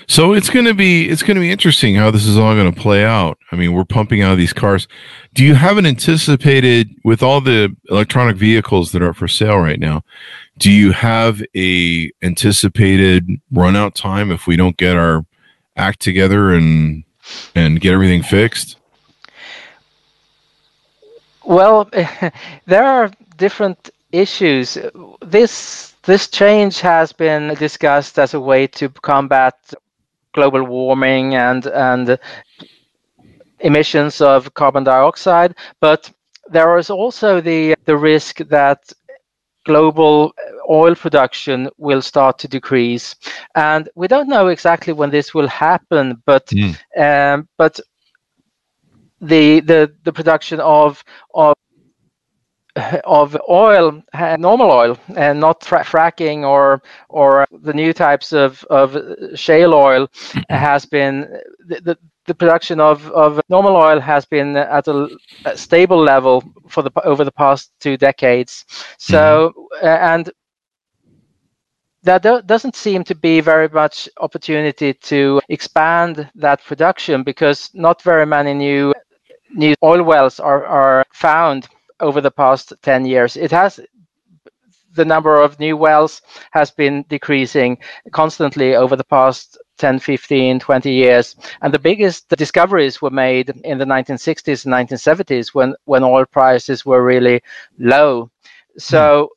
So 0.06 0.32
it's 0.32 0.50
going 0.50 0.66
to 0.66 0.74
be 0.74 1.08
it's 1.08 1.22
going 1.22 1.36
to 1.36 1.40
be 1.40 1.50
interesting 1.50 1.94
how 1.94 2.10
this 2.10 2.26
is 2.26 2.38
all 2.38 2.54
going 2.54 2.72
to 2.72 2.80
play 2.80 3.04
out. 3.04 3.38
I 3.50 3.56
mean, 3.56 3.72
we're 3.72 3.84
pumping 3.84 4.22
out 4.22 4.36
these 4.36 4.52
cars. 4.52 4.86
Do 5.34 5.44
you 5.44 5.54
have 5.54 5.76
an 5.76 5.86
anticipated 5.86 6.90
with 7.04 7.22
all 7.22 7.40
the 7.40 7.74
electronic 7.90 8.36
vehicles 8.36 8.92
that 8.92 9.02
are 9.02 9.14
for 9.14 9.28
sale 9.28 9.58
right 9.58 9.80
now? 9.80 10.04
Do 10.58 10.70
you 10.70 10.92
have 10.92 11.42
a 11.56 12.10
anticipated 12.22 13.28
run 13.50 13.76
out 13.76 13.94
time 13.94 14.30
if 14.30 14.46
we 14.46 14.56
don't 14.56 14.76
get 14.76 14.96
our 14.96 15.24
act 15.76 16.00
together 16.00 16.52
and 16.52 17.04
and 17.54 17.80
get 17.80 17.92
everything 17.92 18.22
fixed? 18.22 18.76
Well, 21.44 21.90
there 22.66 22.84
are 22.84 23.10
different 23.36 23.90
issues. 24.12 24.78
This 25.20 25.91
this 26.04 26.28
change 26.28 26.80
has 26.80 27.12
been 27.12 27.54
discussed 27.54 28.18
as 28.18 28.34
a 28.34 28.40
way 28.40 28.66
to 28.66 28.88
combat 28.88 29.54
global 30.32 30.64
warming 30.64 31.34
and 31.34 31.66
and 31.66 32.18
emissions 33.60 34.20
of 34.20 34.52
carbon 34.54 34.84
dioxide, 34.84 35.54
but 35.80 36.10
there 36.48 36.76
is 36.78 36.90
also 36.90 37.40
the 37.40 37.74
the 37.84 37.96
risk 37.96 38.38
that 38.48 38.92
global 39.64 40.32
oil 40.68 40.94
production 40.94 41.68
will 41.78 42.02
start 42.02 42.38
to 42.38 42.48
decrease, 42.48 43.14
and 43.54 43.88
we 43.94 44.08
don't 44.08 44.28
know 44.28 44.48
exactly 44.48 44.92
when 44.92 45.10
this 45.10 45.32
will 45.34 45.48
happen, 45.48 46.20
but 46.26 46.46
mm. 46.48 46.76
um, 46.98 47.48
but 47.58 47.78
the 49.20 49.60
the 49.60 49.94
the 50.02 50.12
production 50.12 50.58
of 50.60 51.04
of 51.34 51.54
of 53.04 53.36
oil, 53.48 54.02
normal 54.38 54.70
oil, 54.70 54.98
and 55.16 55.38
not 55.38 55.62
fra- 55.62 55.84
fracking 55.84 56.42
or 56.42 56.82
or 57.08 57.46
the 57.60 57.72
new 57.72 57.92
types 57.92 58.32
of, 58.32 58.64
of 58.64 58.96
shale 59.34 59.74
oil 59.74 60.08
has 60.48 60.86
been 60.86 61.20
the, 61.66 61.80
the, 61.80 61.98
the 62.26 62.34
production 62.34 62.80
of, 62.80 63.10
of 63.10 63.40
normal 63.48 63.76
oil 63.76 64.00
has 64.00 64.24
been 64.24 64.56
at 64.56 64.88
a, 64.88 65.08
a 65.44 65.56
stable 65.56 65.98
level 65.98 66.42
for 66.68 66.82
the 66.82 66.90
over 67.04 67.24
the 67.24 67.32
past 67.32 67.72
two 67.78 67.96
decades. 67.96 68.64
So 68.96 69.52
mm-hmm. 69.82 69.86
and 69.86 70.30
that 72.04 72.22
do- 72.22 72.42
doesn't 72.42 72.74
seem 72.74 73.04
to 73.04 73.14
be 73.14 73.40
very 73.40 73.68
much 73.68 74.08
opportunity 74.18 74.94
to 74.94 75.40
expand 75.48 76.30
that 76.34 76.64
production 76.64 77.22
because 77.22 77.70
not 77.74 78.02
very 78.02 78.26
many 78.26 78.54
new 78.54 78.94
new 79.54 79.74
oil 79.82 80.02
wells 80.02 80.40
are, 80.40 80.64
are 80.64 81.04
found 81.12 81.68
over 82.02 82.20
the 82.20 82.30
past 82.30 82.72
10 82.82 83.06
years. 83.06 83.36
It 83.36 83.50
has 83.50 83.80
the 84.94 85.04
number 85.04 85.40
of 85.40 85.58
new 85.58 85.76
wells 85.76 86.20
has 86.50 86.70
been 86.70 87.04
decreasing 87.08 87.78
constantly 88.12 88.74
over 88.76 88.94
the 88.94 89.04
past 89.04 89.58
10, 89.78 89.98
15, 89.98 90.60
20 90.60 90.92
years. 90.92 91.36
And 91.62 91.72
the 91.72 91.78
biggest 91.78 92.28
discoveries 92.28 93.00
were 93.00 93.10
made 93.10 93.50
in 93.64 93.78
the 93.78 93.84
1960s 93.86 94.64
and 94.66 94.74
1970s 94.74 95.54
when, 95.54 95.74
when 95.84 96.02
oil 96.04 96.26
prices 96.26 96.84
were 96.84 97.02
really 97.02 97.42
low. 97.78 98.30
So, 98.76 99.30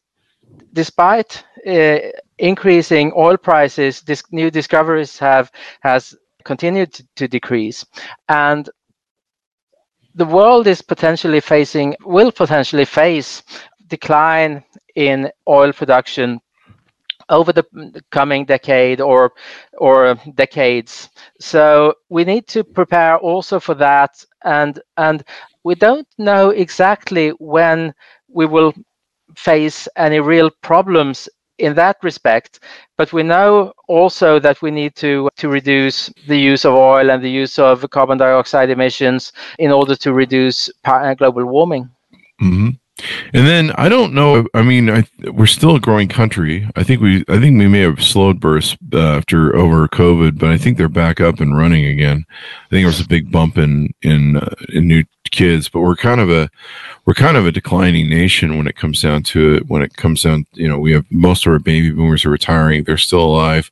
mm. 0.45 0.61
despite 0.73 1.43
uh, 1.65 1.99
increasing 2.37 3.13
oil 3.15 3.37
prices, 3.37 4.01
this 4.01 4.23
new 4.31 4.51
discoveries 4.51 5.17
have 5.19 5.51
has 5.81 6.15
continue 6.43 6.85
to, 6.85 7.07
to 7.15 7.27
decrease. 7.27 7.85
And 8.29 8.69
the 10.15 10.25
world 10.25 10.67
is 10.67 10.81
potentially 10.81 11.41
facing, 11.41 11.95
will 12.05 12.31
potentially 12.31 12.85
face 12.85 13.43
decline 13.87 14.63
in 14.95 15.29
oil 15.47 15.73
production 15.73 16.39
over 17.29 17.51
the 17.51 17.65
coming 18.11 18.45
decade 18.45 19.01
or 19.01 19.33
or 19.77 20.15
decades. 20.35 21.09
So 21.39 21.95
we 22.09 22.23
need 22.23 22.47
to 22.49 22.63
prepare 22.63 23.17
also 23.17 23.59
for 23.59 23.75
that. 23.75 24.23
And 24.43 24.79
and 24.97 25.23
we 25.63 25.75
don't 25.75 26.07
know 26.17 26.49
exactly 26.51 27.29
when 27.39 27.93
we 28.29 28.45
will 28.45 28.73
face 29.35 29.87
any 29.97 30.19
real 30.19 30.51
problems 30.61 31.27
in 31.57 31.73
that 31.75 31.97
respect 32.03 32.59
but 32.97 33.13
we 33.13 33.23
know 33.23 33.71
also 33.87 34.39
that 34.39 34.61
we 34.61 34.71
need 34.71 34.95
to 34.95 35.29
to 35.37 35.47
reduce 35.49 36.09
the 36.27 36.37
use 36.37 36.65
of 36.65 36.73
oil 36.73 37.09
and 37.09 37.23
the 37.23 37.29
use 37.29 37.57
of 37.57 37.89
carbon 37.91 38.17
dioxide 38.17 38.69
emissions 38.69 39.31
in 39.59 39.71
order 39.71 39.95
to 39.95 40.13
reduce 40.13 40.69
global 41.17 41.45
warming 41.45 41.89
mm-hmm. 42.41 42.69
And 43.33 43.45
then 43.45 43.71
I 43.71 43.89
don't 43.89 44.13
know. 44.13 44.47
I 44.53 44.61
mean, 44.61 44.89
I, 44.89 45.03
we're 45.31 45.47
still 45.47 45.75
a 45.75 45.81
growing 45.81 46.07
country. 46.07 46.69
I 46.75 46.83
think 46.83 47.01
we, 47.01 47.25
I 47.27 47.39
think 47.39 47.59
we 47.59 47.67
may 47.67 47.81
have 47.81 48.01
slowed 48.01 48.39
bursts 48.39 48.77
uh, 48.93 49.17
after 49.17 49.53
over 49.55 49.87
COVID, 49.89 50.39
but 50.39 50.49
I 50.49 50.57
think 50.57 50.77
they're 50.77 50.87
back 50.87 51.19
up 51.19 51.41
and 51.41 51.57
running 51.57 51.85
again. 51.85 52.25
I 52.29 52.69
think 52.69 52.81
there 52.81 52.87
was 52.87 53.01
a 53.01 53.07
big 53.07 53.31
bump 53.31 53.57
in 53.57 53.93
in 54.01 54.37
uh, 54.37 54.55
in 54.69 54.87
new 54.87 55.03
kids, 55.31 55.67
but 55.67 55.81
we're 55.81 55.97
kind 55.97 56.21
of 56.21 56.29
a 56.29 56.49
we're 57.05 57.13
kind 57.13 57.35
of 57.35 57.45
a 57.45 57.51
declining 57.51 58.09
nation 58.09 58.57
when 58.57 58.67
it 58.67 58.77
comes 58.77 59.01
down 59.01 59.23
to 59.23 59.55
it. 59.55 59.67
When 59.67 59.81
it 59.81 59.97
comes 59.97 60.23
down, 60.23 60.45
you 60.53 60.67
know, 60.67 60.79
we 60.79 60.93
have 60.93 61.05
most 61.11 61.45
of 61.45 61.51
our 61.51 61.59
baby 61.59 61.91
boomers 61.91 62.23
are 62.23 62.29
retiring. 62.29 62.83
They're 62.83 62.97
still 62.97 63.23
alive, 63.23 63.69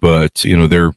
but 0.00 0.44
you 0.44 0.56
know 0.56 0.66
they're 0.66 0.94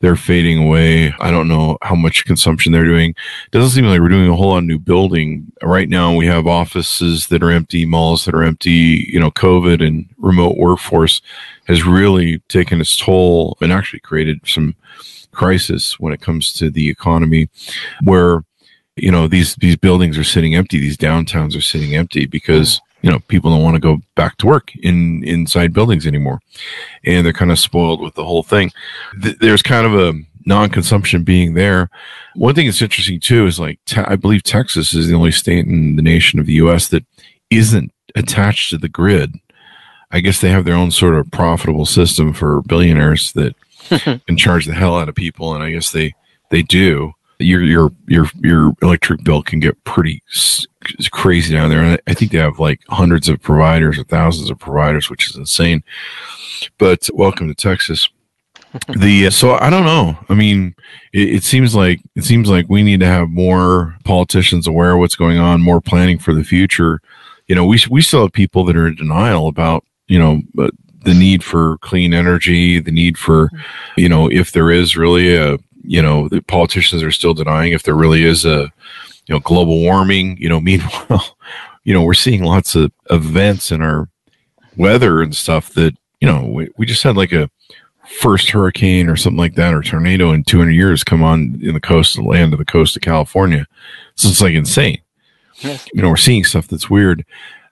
they're 0.00 0.16
fading 0.16 0.64
away. 0.64 1.12
I 1.18 1.30
don't 1.30 1.48
know 1.48 1.76
how 1.82 1.94
much 1.94 2.24
consumption 2.24 2.72
they're 2.72 2.84
doing. 2.84 3.10
It 3.10 3.50
doesn't 3.50 3.70
seem 3.70 3.84
like 3.84 4.00
we're 4.00 4.08
doing 4.08 4.28
a 4.28 4.36
whole 4.36 4.50
lot 4.50 4.58
of 4.58 4.64
new 4.64 4.78
building 4.78 5.50
right 5.62 5.88
now. 5.88 6.14
We 6.14 6.26
have 6.26 6.46
offices 6.46 7.26
that 7.28 7.42
are 7.42 7.50
empty, 7.50 7.84
malls 7.84 8.24
that 8.24 8.34
are 8.34 8.44
empty. 8.44 9.08
You 9.10 9.18
know, 9.18 9.30
COVID 9.30 9.84
and 9.84 10.08
remote 10.18 10.56
workforce 10.56 11.20
has 11.66 11.84
really 11.84 12.38
taken 12.48 12.80
its 12.80 12.96
toll 12.96 13.56
and 13.60 13.72
actually 13.72 14.00
created 14.00 14.40
some 14.46 14.76
crisis 15.32 15.98
when 15.98 16.12
it 16.12 16.20
comes 16.20 16.52
to 16.54 16.70
the 16.70 16.88
economy, 16.88 17.48
where 18.02 18.44
you 18.96 19.10
know 19.10 19.28
these 19.28 19.54
these 19.56 19.76
buildings 19.76 20.18
are 20.18 20.24
sitting 20.24 20.56
empty 20.56 20.78
these 20.78 20.96
downtowns 20.96 21.56
are 21.56 21.60
sitting 21.60 21.94
empty 21.94 22.26
because 22.26 22.80
you 23.02 23.10
know 23.10 23.20
people 23.28 23.50
don't 23.50 23.62
want 23.62 23.74
to 23.76 23.80
go 23.80 23.98
back 24.14 24.36
to 24.38 24.46
work 24.46 24.74
in 24.76 25.22
inside 25.24 25.72
buildings 25.72 26.06
anymore. 26.06 26.40
And 27.04 27.24
they're 27.24 27.32
kind 27.32 27.52
of 27.52 27.58
spoiled 27.58 28.00
with 28.00 28.14
the 28.14 28.24
whole 28.24 28.42
thing. 28.42 28.70
Th- 29.22 29.38
there's 29.38 29.62
kind 29.62 29.86
of 29.86 29.94
a 29.94 30.20
non-consumption 30.46 31.24
being 31.24 31.54
there. 31.54 31.90
One 32.34 32.54
thing 32.54 32.66
that's 32.66 32.82
interesting 32.82 33.20
too 33.20 33.46
is 33.46 33.60
like 33.60 33.78
te- 33.84 34.00
i 34.00 34.16
believe 34.16 34.42
texas 34.42 34.94
is 34.94 35.08
the 35.08 35.14
only 35.14 35.30
state 35.32 35.66
in 35.66 35.96
the 35.96 36.02
nation 36.02 36.38
of 36.40 36.46
the 36.46 36.54
us 36.54 36.88
that 36.88 37.04
isn't 37.50 37.92
attached 38.14 38.70
to 38.70 38.78
the 38.78 38.88
grid. 38.88 39.34
I 40.10 40.20
guess 40.20 40.40
they 40.40 40.48
have 40.48 40.64
their 40.64 40.74
own 40.74 40.90
sort 40.90 41.14
of 41.14 41.30
profitable 41.30 41.84
system 41.84 42.32
for 42.32 42.62
billionaires 42.62 43.32
that 43.32 43.54
can 44.26 44.36
charge 44.36 44.64
the 44.66 44.74
hell 44.74 44.98
out 44.98 45.08
of 45.08 45.14
people 45.14 45.54
and 45.54 45.62
i 45.62 45.70
guess 45.70 45.92
they 45.92 46.14
they 46.50 46.62
do 46.62 47.12
your 47.38 47.62
your 47.62 47.92
your 48.06 48.26
your 48.42 48.72
electric 48.82 49.22
bill 49.22 49.42
can 49.42 49.60
get 49.60 49.82
pretty 49.84 50.22
crazy 51.10 51.52
down 51.52 51.70
there. 51.70 51.80
And 51.80 52.00
I 52.06 52.14
think 52.14 52.32
they 52.32 52.38
have 52.38 52.58
like 52.58 52.80
hundreds 52.88 53.28
of 53.28 53.40
providers 53.40 53.98
or 53.98 54.04
thousands 54.04 54.50
of 54.50 54.58
providers, 54.58 55.08
which 55.08 55.30
is 55.30 55.36
insane. 55.36 55.82
But 56.78 57.08
welcome 57.14 57.48
to 57.48 57.54
Texas. 57.54 58.08
the 58.98 59.26
uh, 59.26 59.30
so 59.30 59.54
I 59.54 59.70
don't 59.70 59.84
know. 59.84 60.18
I 60.28 60.34
mean, 60.34 60.74
it, 61.12 61.36
it, 61.36 61.42
seems 61.42 61.74
like 61.74 62.00
it 62.16 62.24
seems 62.24 62.50
like 62.50 62.66
we 62.68 62.82
need 62.82 63.00
to 63.00 63.06
have 63.06 63.30
more 63.30 63.96
politicians 64.04 64.66
aware 64.66 64.92
of 64.92 64.98
what's 64.98 65.16
going 65.16 65.38
on, 65.38 65.62
more 65.62 65.80
planning 65.80 66.18
for 66.18 66.34
the 66.34 66.44
future. 66.44 67.00
You 67.46 67.54
know, 67.54 67.64
we 67.64 67.80
we 67.88 68.02
still 68.02 68.22
have 68.22 68.32
people 68.32 68.64
that 68.64 68.76
are 68.76 68.86
in 68.86 68.96
denial 68.96 69.48
about 69.48 69.84
you 70.06 70.18
know 70.18 70.42
uh, 70.58 70.68
the 71.04 71.14
need 71.14 71.42
for 71.42 71.78
clean 71.78 72.12
energy, 72.12 72.78
the 72.78 72.90
need 72.90 73.16
for 73.16 73.48
hmm. 73.48 73.56
you 73.96 74.08
know 74.08 74.30
if 74.30 74.52
there 74.52 74.70
is 74.70 74.96
really 74.96 75.34
a 75.34 75.56
you 75.88 76.02
know 76.02 76.28
the 76.28 76.42
politicians 76.42 77.02
are 77.02 77.10
still 77.10 77.34
denying 77.34 77.72
if 77.72 77.82
there 77.82 77.94
really 77.94 78.22
is 78.22 78.44
a 78.44 78.70
you 79.26 79.34
know 79.34 79.40
global 79.40 79.80
warming. 79.80 80.36
You 80.38 80.48
know 80.48 80.60
meanwhile 80.70 81.36
you 81.84 81.94
know 81.94 82.02
we're 82.02 82.14
seeing 82.14 82.44
lots 82.44 82.74
of 82.74 82.92
events 83.10 83.72
in 83.72 83.80
our 83.80 84.08
weather 84.76 85.22
and 85.22 85.34
stuff 85.34 85.70
that 85.70 85.96
you 86.20 86.28
know 86.28 86.44
we, 86.44 86.68
we 86.76 86.86
just 86.86 87.02
had 87.02 87.16
like 87.16 87.32
a 87.32 87.50
first 88.20 88.50
hurricane 88.50 89.08
or 89.08 89.16
something 89.16 89.38
like 89.38 89.54
that 89.54 89.74
or 89.74 89.82
tornado 89.82 90.32
in 90.32 90.42
200 90.42 90.70
years 90.70 91.04
come 91.04 91.22
on 91.22 91.58
in 91.62 91.74
the 91.74 91.80
coastal 91.80 92.24
land 92.24 92.52
of 92.54 92.58
the 92.58 92.64
coast 92.64 92.96
of 92.96 93.02
california. 93.02 93.66
So 94.14 94.28
it's 94.28 94.40
like 94.40 94.54
insane. 94.54 95.00
Yes. 95.60 95.88
you 95.92 96.02
know 96.02 96.10
we're 96.10 96.16
seeing 96.16 96.44
stuff 96.44 96.68
that's 96.68 96.90
weird. 96.90 97.24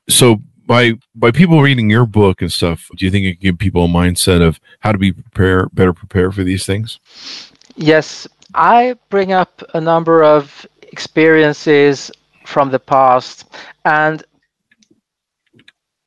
So 0.09 0.41
by 0.67 0.95
by 1.15 1.31
people 1.31 1.61
reading 1.63 1.91
your 1.91 2.07
book 2.07 2.43
and 2.43 2.53
stuff 2.53 2.89
do 2.97 3.05
you 3.05 3.11
think 3.11 3.25
it 3.27 3.33
can 3.35 3.41
give 3.41 3.59
people 3.59 3.85
a 3.85 3.89
mindset 3.89 4.41
of 4.41 4.59
how 4.81 4.93
to 4.93 4.99
be 4.99 5.13
prepare 5.13 5.69
better 5.73 5.93
prepare 5.93 6.33
for 6.33 6.43
these 6.43 6.67
things 6.67 6.99
Yes, 7.77 8.27
I 8.55 8.97
bring 9.11 9.33
up 9.33 9.63
a 9.75 9.81
number 9.81 10.23
of 10.25 10.67
experiences 10.93 12.11
from 12.47 12.71
the 12.71 12.79
past 12.79 13.45
and 13.85 14.25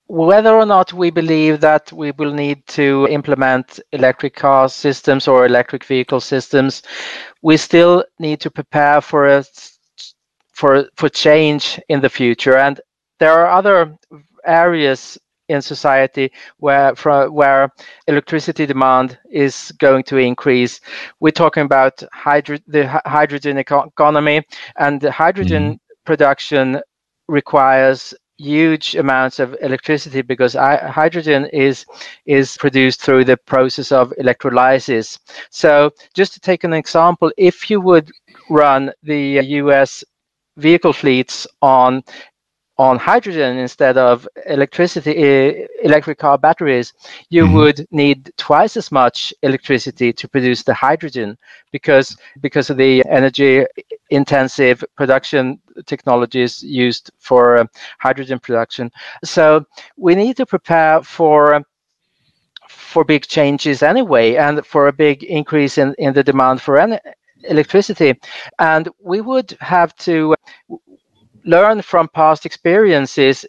whether 0.07 0.55
or 0.55 0.65
not 0.65 0.91
we 0.91 1.11
believe 1.11 1.59
that 1.61 1.91
we 1.93 2.11
will 2.11 2.33
need 2.33 2.65
to 2.67 3.07
implement 3.11 3.79
electric 3.91 4.35
car 4.35 4.67
systems 4.67 5.27
or 5.27 5.45
electric 5.45 5.85
vehicle 5.85 6.19
systems, 6.19 6.81
we 7.43 7.57
still 7.57 8.03
need 8.19 8.39
to 8.41 8.49
prepare 8.49 9.01
for 9.01 9.27
a, 9.27 9.45
for 10.51 10.85
for 10.95 11.09
change 11.09 11.79
in 11.89 12.01
the 12.01 12.09
future. 12.09 12.57
And 12.57 12.81
there 13.19 13.33
are 13.33 13.51
other 13.51 13.95
areas 14.45 15.17
in 15.49 15.61
society 15.61 16.31
where 16.57 16.95
from 16.95 17.33
where 17.33 17.69
electricity 18.07 18.65
demand 18.65 19.17
is 19.31 19.71
going 19.79 20.03
to 20.03 20.17
increase. 20.17 20.79
We're 21.19 21.31
talking 21.31 21.63
about 21.63 22.01
hydro- 22.13 22.65
the 22.67 22.87
hydrogen 23.05 23.57
economy, 23.57 24.45
and 24.77 25.01
the 25.01 25.11
hydrogen 25.11 25.63
mm-hmm. 25.73 26.03
production 26.05 26.81
requires 27.27 28.13
huge 28.39 28.95
amounts 28.95 29.37
of 29.39 29.55
electricity 29.61 30.21
because 30.21 30.53
hydrogen 30.53 31.45
is 31.51 31.85
is 32.25 32.57
produced 32.57 33.01
through 33.01 33.25
the 33.25 33.37
process 33.37 33.91
of 33.91 34.13
electrolysis. 34.17 35.19
So 35.49 35.91
just 36.15 36.33
to 36.33 36.39
take 36.39 36.63
an 36.63 36.73
example, 36.73 37.31
if 37.37 37.69
you 37.69 37.81
would 37.81 38.09
run 38.49 38.91
the 39.03 39.41
US 39.61 40.03
vehicle 40.57 40.93
fleets 40.93 41.47
on 41.61 42.03
on 42.79 42.97
hydrogen 42.97 43.57
instead 43.57 43.97
of 43.97 44.25
electricity 44.45 45.67
electric 45.83 46.17
car 46.17 46.37
batteries 46.37 46.93
you 47.29 47.43
mm-hmm. 47.43 47.55
would 47.55 47.87
need 47.91 48.31
twice 48.37 48.77
as 48.77 48.89
much 48.89 49.33
electricity 49.43 50.13
to 50.13 50.29
produce 50.29 50.63
the 50.63 50.73
hydrogen 50.73 51.37
because 51.71 52.17
because 52.39 52.69
of 52.69 52.77
the 52.77 53.03
energy 53.09 53.65
intensive 54.11 54.83
production 54.95 55.59
technologies 55.85 56.63
used 56.63 57.11
for 57.19 57.57
uh, 57.57 57.65
hydrogen 57.99 58.39
production 58.39 58.89
so 59.25 59.63
we 59.97 60.15
need 60.15 60.37
to 60.37 60.45
prepare 60.45 61.03
for 61.03 61.61
for 62.69 63.03
big 63.03 63.23
changes 63.27 63.83
anyway 63.83 64.35
and 64.35 64.65
for 64.65 64.87
a 64.87 64.93
big 64.93 65.23
increase 65.23 65.77
in, 65.77 65.93
in 65.97 66.13
the 66.13 66.23
demand 66.23 66.61
for 66.61 66.77
en- 66.79 66.99
electricity 67.43 68.13
and 68.59 68.87
we 69.01 69.19
would 69.19 69.55
have 69.59 69.93
to 69.97 70.33
learn 71.49 71.81
from 71.81 72.07
past 72.09 72.45
experiences 72.45 73.45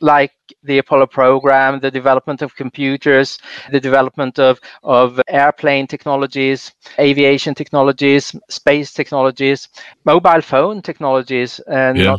like 0.00 0.32
the 0.62 0.78
Apollo 0.78 1.06
program, 1.06 1.80
the 1.80 1.90
development 1.90 2.42
of 2.42 2.56
computers, 2.56 3.38
the 3.70 3.80
development 3.80 4.38
of, 4.38 4.58
of 4.82 5.20
airplane 5.28 5.86
technologies, 5.86 6.72
aviation 6.98 7.54
technologies, 7.54 8.34
space 8.48 8.92
technologies, 8.92 9.68
mobile 10.04 10.40
phone 10.40 10.80
technologies, 10.80 11.60
and 11.68 11.98
yeah. 11.98 12.16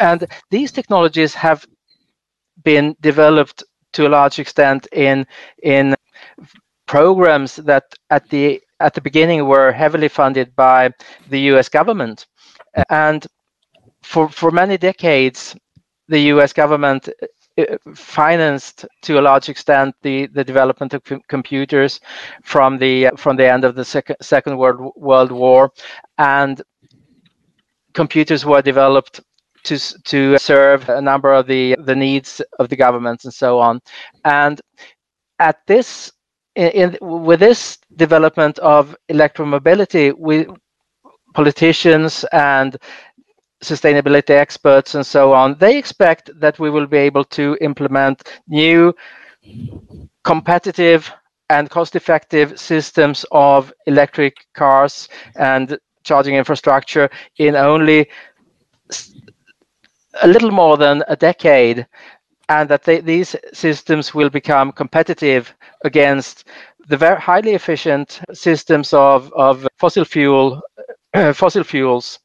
and 0.00 0.26
these 0.50 0.72
technologies 0.72 1.34
have 1.34 1.66
been 2.64 2.96
developed 3.00 3.62
to 3.92 4.06
a 4.06 4.12
large 4.18 4.38
extent 4.38 4.86
in 4.92 5.26
in 5.62 5.94
programs 6.86 7.56
that 7.56 7.84
at 8.10 8.28
the 8.30 8.60
at 8.80 8.94
the 8.94 9.00
beginning 9.00 9.46
were 9.46 9.70
heavily 9.72 10.08
funded 10.08 10.54
by 10.56 10.90
the 11.28 11.40
US 11.52 11.68
government 11.68 12.26
and 12.90 13.26
for 14.02 14.28
for 14.28 14.50
many 14.50 14.76
decades, 14.76 15.56
the 16.08 16.20
U.S. 16.32 16.52
government 16.52 17.08
uh, 17.58 17.64
financed 17.94 18.86
to 19.02 19.18
a 19.18 19.22
large 19.22 19.48
extent 19.48 19.94
the, 20.02 20.26
the 20.28 20.44
development 20.44 20.94
of 20.94 21.04
com- 21.04 21.22
computers 21.28 22.00
from 22.42 22.78
the 22.78 23.10
from 23.16 23.36
the 23.36 23.50
end 23.50 23.64
of 23.64 23.74
the 23.74 23.84
second 23.84 24.16
second 24.20 24.56
world 24.56 24.92
world 24.96 25.32
war 25.32 25.72
and 26.18 26.62
computers 27.94 28.44
were 28.44 28.62
developed 28.62 29.20
to 29.64 29.76
to 30.04 30.38
serve 30.38 30.88
a 30.88 31.00
number 31.00 31.32
of 31.32 31.46
the 31.46 31.76
the 31.84 31.96
needs 31.96 32.40
of 32.58 32.68
the 32.68 32.76
governments 32.76 33.24
and 33.24 33.34
so 33.34 33.58
on 33.58 33.80
and 34.24 34.60
at 35.40 35.58
this 35.66 36.12
in, 36.58 36.70
in, 36.70 36.98
with 37.00 37.40
this 37.40 37.78
development 37.96 38.58
of 38.58 38.96
electromobility, 39.08 40.12
we 40.18 40.46
politicians 41.34 42.24
and 42.32 42.76
sustainability 43.62 44.30
experts 44.30 44.94
and 44.94 45.04
so 45.04 45.32
on, 45.32 45.56
they 45.58 45.76
expect 45.76 46.30
that 46.38 46.58
we 46.58 46.70
will 46.70 46.86
be 46.86 46.98
able 46.98 47.24
to 47.24 47.56
implement 47.60 48.40
new 48.48 48.94
competitive 50.24 51.10
and 51.50 51.70
cost-effective 51.70 52.58
systems 52.58 53.24
of 53.32 53.72
electric 53.86 54.46
cars 54.54 55.08
and 55.36 55.78
charging 56.04 56.34
infrastructure 56.34 57.08
in 57.38 57.56
only 57.56 58.08
a 60.22 60.28
little 60.28 60.50
more 60.50 60.76
than 60.76 61.02
a 61.08 61.16
decade 61.16 61.86
and 62.48 62.68
that 62.68 62.82
they, 62.84 63.00
these 63.00 63.36
systems 63.52 64.14
will 64.14 64.30
become 64.30 64.72
competitive 64.72 65.54
against 65.84 66.44
the 66.88 66.96
very 66.96 67.20
highly 67.20 67.52
efficient 67.52 68.20
systems 68.32 68.92
of, 68.92 69.32
of 69.34 69.66
fossil 69.76 70.04
fuel 70.04 70.60
fossil 71.34 71.64
fuels 71.64 72.18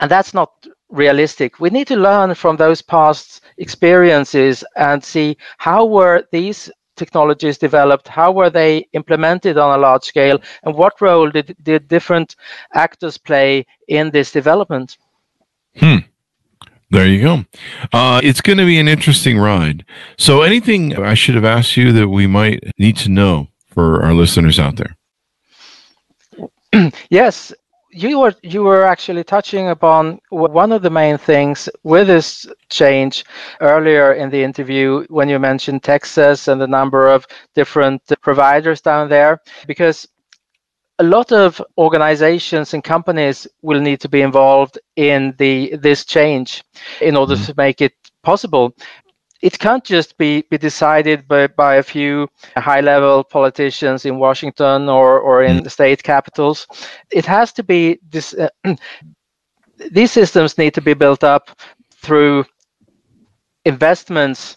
and 0.00 0.10
that's 0.10 0.34
not 0.34 0.66
realistic 0.90 1.60
we 1.60 1.70
need 1.70 1.86
to 1.86 1.96
learn 1.96 2.34
from 2.34 2.56
those 2.56 2.80
past 2.80 3.42
experiences 3.58 4.64
and 4.76 5.02
see 5.02 5.36
how 5.58 5.84
were 5.84 6.24
these 6.32 6.70
technologies 6.96 7.58
developed 7.58 8.08
how 8.08 8.32
were 8.32 8.50
they 8.50 8.86
implemented 8.92 9.58
on 9.58 9.78
a 9.78 9.82
large 9.82 10.04
scale 10.04 10.40
and 10.64 10.74
what 10.74 11.00
role 11.00 11.30
did, 11.30 11.54
did 11.62 11.86
different 11.88 12.36
actors 12.74 13.18
play 13.18 13.64
in 13.88 14.10
this 14.10 14.32
development 14.32 14.96
hmm 15.76 15.98
there 16.90 17.06
you 17.06 17.20
go. 17.20 17.44
Uh, 17.92 18.20
it's 18.24 18.40
going 18.40 18.56
to 18.56 18.64
be 18.64 18.78
an 18.78 18.88
interesting 18.88 19.38
ride. 19.38 19.84
So, 20.16 20.40
anything 20.40 20.96
I 20.96 21.12
should 21.12 21.34
have 21.34 21.44
asked 21.44 21.76
you 21.76 21.92
that 21.92 22.08
we 22.08 22.26
might 22.26 22.64
need 22.78 22.96
to 22.98 23.10
know 23.10 23.48
for 23.66 24.02
our 24.02 24.14
listeners 24.14 24.58
out 24.58 24.76
there? 24.76 24.96
yes, 27.10 27.52
you 27.90 28.20
were 28.20 28.34
you 28.42 28.62
were 28.62 28.84
actually 28.84 29.24
touching 29.24 29.68
upon 29.68 30.20
one 30.30 30.72
of 30.72 30.82
the 30.82 30.90
main 30.90 31.16
things 31.16 31.68
with 31.84 32.06
this 32.06 32.46
change 32.68 33.24
earlier 33.60 34.12
in 34.12 34.30
the 34.30 34.42
interview 34.42 35.04
when 35.08 35.28
you 35.28 35.38
mentioned 35.38 35.82
Texas 35.82 36.48
and 36.48 36.60
the 36.60 36.66
number 36.66 37.08
of 37.08 37.26
different 37.54 38.02
providers 38.20 38.80
down 38.80 39.08
there 39.08 39.40
because 39.66 40.06
a 40.98 41.04
lot 41.04 41.32
of 41.32 41.62
organizations 41.78 42.74
and 42.74 42.82
companies 42.82 43.46
will 43.62 43.80
need 43.80 44.00
to 44.00 44.08
be 44.08 44.20
involved 44.20 44.78
in 44.96 45.34
the 45.38 45.74
this 45.76 46.04
change 46.04 46.62
in 47.00 47.16
order 47.16 47.34
mm-hmm. 47.34 47.44
to 47.44 47.54
make 47.56 47.80
it 47.80 47.92
possible 48.22 48.74
it 49.40 49.58
can't 49.58 49.84
just 49.84 50.18
be, 50.18 50.42
be 50.50 50.58
decided 50.58 51.28
by, 51.28 51.46
by 51.46 51.76
a 51.76 51.82
few 51.82 52.28
high 52.56 52.80
level 52.80 53.22
politicians 53.22 54.04
in 54.04 54.18
Washington 54.18 54.88
or, 54.88 55.20
or 55.20 55.44
in 55.44 55.58
mm. 55.58 55.64
the 55.64 55.70
state 55.70 56.02
capitals. 56.02 56.66
It 57.10 57.24
has 57.26 57.52
to 57.54 57.62
be 57.62 57.98
this, 58.10 58.34
uh, 58.34 58.48
these 59.92 60.10
systems 60.10 60.58
need 60.58 60.74
to 60.74 60.80
be 60.80 60.94
built 60.94 61.22
up 61.22 61.60
through 61.92 62.44
investments 63.64 64.56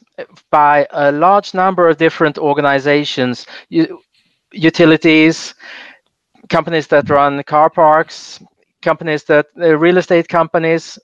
by 0.50 0.88
a 0.92 1.12
large 1.12 1.54
number 1.54 1.88
of 1.90 1.98
different 1.98 2.38
organizations, 2.38 3.46
utilities, 4.52 5.54
companies 6.50 6.88
that 6.88 7.10
run 7.10 7.44
car 7.44 7.70
parks, 7.70 8.40
companies 8.82 9.24
that 9.26 9.48
uh, 9.60 9.78
real 9.78 9.98
estate 9.98 10.28
companies, 10.28 10.98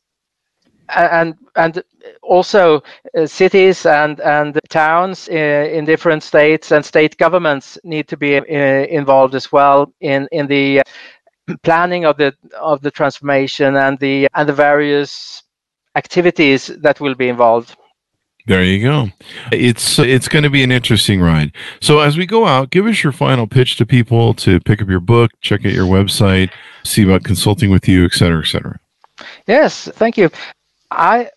and 0.96 1.36
and 1.58 1.84
also 2.22 2.82
uh, 3.18 3.26
cities 3.26 3.86
and 3.86 4.20
and 4.22 4.60
towns 4.70 5.28
in, 5.28 5.38
uh, 5.38 5.78
in, 5.78 5.86
different 5.86 6.24
states 6.24 6.72
and 6.72 6.86
state 6.86 7.18
governments 7.18 7.78
need 7.84 8.08
to 8.08 8.18
be 8.18 8.38
uh, 8.38 8.44
involved 9.00 9.36
as 9.36 9.52
well 9.52 9.92
in 10.00 10.28
in 10.32 10.48
the 10.48 10.82
planning 11.64 12.06
of 12.06 12.18
the 12.18 12.34
of 12.62 12.82
the 12.82 12.92
transformation 12.92 13.76
and 13.76 14.00
the 14.00 14.28
and 14.36 14.48
the 14.48 14.54
various 14.54 15.44
activities 15.96 16.68
that 16.68 17.00
will 17.00 17.16
be 17.16 17.28
involved. 17.28 17.76
There 18.46 18.64
you 18.64 18.82
go. 18.82 19.10
It's 19.52 20.00
it's 20.00 20.30
going 20.30 20.44
to 20.44 20.50
be 20.50 20.64
an 20.64 20.72
interesting 20.72 21.20
ride. 21.20 21.52
So 21.82 22.00
as 22.00 22.18
we 22.18 22.26
go 22.26 22.46
out, 22.46 22.70
give 22.70 22.86
us 22.86 23.04
your 23.04 23.12
final 23.12 23.46
pitch 23.46 23.76
to 23.78 23.86
people 23.86 24.34
to 24.36 24.62
pick 24.62 24.82
up 24.82 24.88
your 24.88 25.02
book, 25.02 25.32
check 25.42 25.66
out 25.66 25.74
your 25.74 25.88
website, 25.88 26.50
see 26.86 27.04
about 27.04 27.26
consulting 27.26 27.72
with 27.72 27.90
you, 27.90 28.06
et 28.06 28.14
cetera, 28.14 28.40
et 28.40 28.48
cetera. 28.48 28.80
Yes, 29.48 29.90
thank 29.94 30.18
you. 30.18 30.30
I 30.92 31.30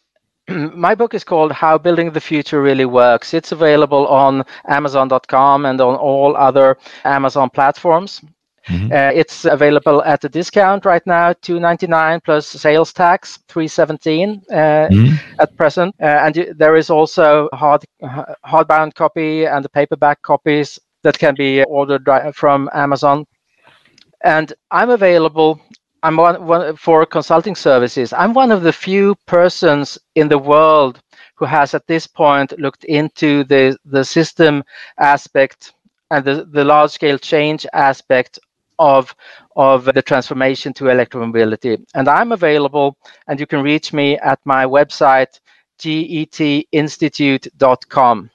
my 0.75 0.95
book 0.95 1.15
is 1.15 1.25
called 1.25 1.53
How 1.53 1.79
Building 1.79 2.13
the 2.13 2.21
Future 2.21 2.61
Really 2.63 2.85
Works. 2.85 3.35
It's 3.35 3.53
available 3.53 4.07
on 4.09 4.45
Amazon.com 4.69 5.67
and 5.67 5.81
on 5.81 5.97
all 5.97 6.37
other 6.37 6.77
Amazon 7.05 7.51
platforms. 7.51 8.21
Mm-hmm. 8.69 8.93
Uh, 8.93 9.11
it's 9.15 9.47
available 9.47 10.03
at 10.03 10.25
a 10.25 10.29
discount 10.29 10.85
right 10.85 11.05
now, 11.07 11.33
two 11.41 11.59
ninety 11.59 11.87
nine 11.87 12.21
plus 12.21 12.47
sales 12.47 12.93
tax, 12.93 13.39
three 13.49 13.67
seventeen 13.69 14.43
uh, 14.51 14.89
mm-hmm. 14.91 15.41
at 15.41 15.57
present. 15.57 15.95
Uh, 16.01 16.05
and 16.25 16.55
there 16.57 16.77
is 16.77 16.91
also 16.91 17.49
hard 17.53 17.83
hardbound 18.45 18.95
copy 18.95 19.47
and 19.47 19.65
the 19.65 19.69
paperback 19.69 20.21
copies 20.23 20.79
that 21.03 21.19
can 21.19 21.35
be 21.35 21.65
ordered 21.65 22.07
from 22.35 22.69
Amazon. 22.75 23.25
And 24.23 24.53
I'm 24.71 24.91
available 24.91 25.59
I'm 26.03 26.17
one, 26.17 26.47
one 26.47 26.77
for 26.77 27.05
consulting 27.05 27.55
services. 27.55 28.11
I'm 28.13 28.33
one 28.33 28.53
of 28.53 28.63
the 28.63 28.73
few 28.73 29.15
persons 29.27 29.99
in 30.15 30.29
the 30.29 30.39
world 30.39 31.03
who 31.35 31.45
has 31.45 31.75
at 31.75 31.87
this 31.87 32.07
point 32.07 32.59
looked 32.59 32.85
into 32.85 33.45
the, 33.45 33.77
the 33.85 34.03
system 34.05 34.65
aspect 34.99 35.75
and 36.11 36.25
the, 36.25 36.45
the 36.45 36.65
large 36.65 36.91
scale 36.91 37.19
change 37.19 37.67
aspect 37.73 38.39
of 38.79 39.15
of 39.57 39.85
the 39.85 40.03
transformation 40.03 40.73
to 40.73 40.85
electromobility. 40.85 41.85
And 41.95 42.09
I'm 42.09 42.33
available, 42.33 42.97
and 43.29 43.39
you 43.39 43.47
can 43.47 43.63
reach 43.63 43.93
me 43.93 44.17
at 44.19 44.41
my 44.47 44.65
website, 44.65 45.39
getinstitute.com. 45.79 48.31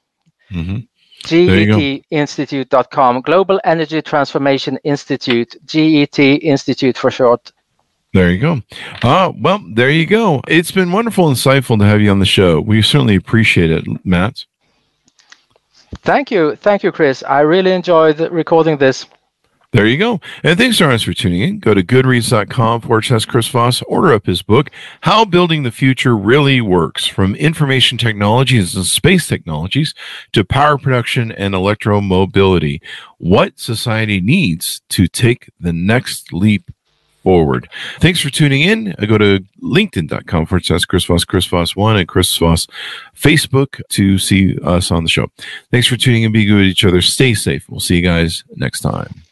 Mm-hmm. 0.52 0.78
GETinstitute.com, 1.26 3.22
Global 3.22 3.60
Energy 3.64 4.04
Transformation 4.04 4.78
Institute, 4.84 5.56
GET 5.66 6.20
Institute 6.20 6.96
for 6.96 7.10
short. 7.10 7.52
There 8.16 8.32
you 8.32 8.40
go. 8.40 8.62
Uh, 9.04 9.34
well, 9.38 9.62
there 9.74 9.90
you 9.90 10.06
go. 10.06 10.40
It's 10.48 10.72
been 10.72 10.94
wonderful, 10.94 11.30
insightful 11.30 11.78
to 11.80 11.86
have 11.86 12.00
you 12.00 12.10
on 12.12 12.20
the 12.20 12.26
show. 12.26 12.62
We 12.62 12.82
certainly 12.82 13.18
appreciate 13.18 13.72
it, 13.72 14.06
Matt. 14.06 14.46
Thank 15.98 16.32
you. 16.32 16.56
Thank 16.56 16.84
you, 16.84 16.94
Chris. 16.94 17.24
I 17.24 17.42
really 17.42 17.72
enjoyed 17.72 18.22
recording 18.32 18.78
this. 18.78 19.06
There 19.74 19.86
you 19.86 19.98
go. 19.98 20.22
And 20.44 20.58
thanks, 20.58 20.80
Arnes, 20.80 21.04
for 21.04 21.12
tuning 21.12 21.42
in. 21.42 21.60
Go 21.60 21.74
to 21.74 21.84
goodreads.com 21.84 22.80
forward 22.80 23.02
slash 23.02 23.26
Chris 23.26 23.50
Voss. 23.50 23.82
Order 23.82 24.14
up 24.14 24.28
his 24.28 24.42
book, 24.42 24.72
How 25.02 25.26
Building 25.26 25.64
the 25.64 25.72
Future 25.72 26.16
Really 26.16 26.62
Works 26.62 27.06
From 27.06 27.36
Information 27.36 27.98
Technologies 27.98 28.76
and 28.76 28.86
Space 28.86 29.28
Technologies 29.28 29.94
to 30.32 30.46
Power 30.46 30.78
Production 30.78 31.34
and 31.34 31.54
Electromobility. 31.54 32.80
What 33.18 33.60
society 33.60 34.22
needs 34.22 34.80
to 34.92 35.10
take 35.10 35.50
the 35.60 35.74
next 35.74 36.32
leap 36.32 36.72
forward. 37.26 37.68
Thanks 38.00 38.22
for 38.22 38.30
tuning 38.30 38.62
in. 38.62 38.94
I 39.00 39.08
go 39.08 39.18
to 39.18 39.44
linkedin.com 39.64 40.46
forward 40.46 40.64
slash 40.64 40.86
Chris 40.86 41.06
Voss, 41.06 41.26
Chris 41.26 41.48
Voss 41.48 41.76
one 41.76 41.98
and 41.98 42.08
Chris 42.08 42.38
Voss 42.38 42.68
Facebook 43.16 43.82
to 43.90 44.20
see 44.20 44.58
us 44.60 44.92
on 44.92 45.04
the 45.04 45.10
show. 45.10 45.32
Thanks 45.72 45.88
for 45.88 45.98
tuning 45.98 46.22
in. 46.22 46.32
Be 46.32 46.46
good 46.46 46.58
with 46.58 46.66
each 46.66 46.86
other. 46.86 47.02
Stay 47.02 47.34
safe. 47.34 47.68
We'll 47.68 47.80
see 47.80 47.96
you 47.96 48.04
guys 48.04 48.44
next 48.56 48.82
time. 48.82 49.25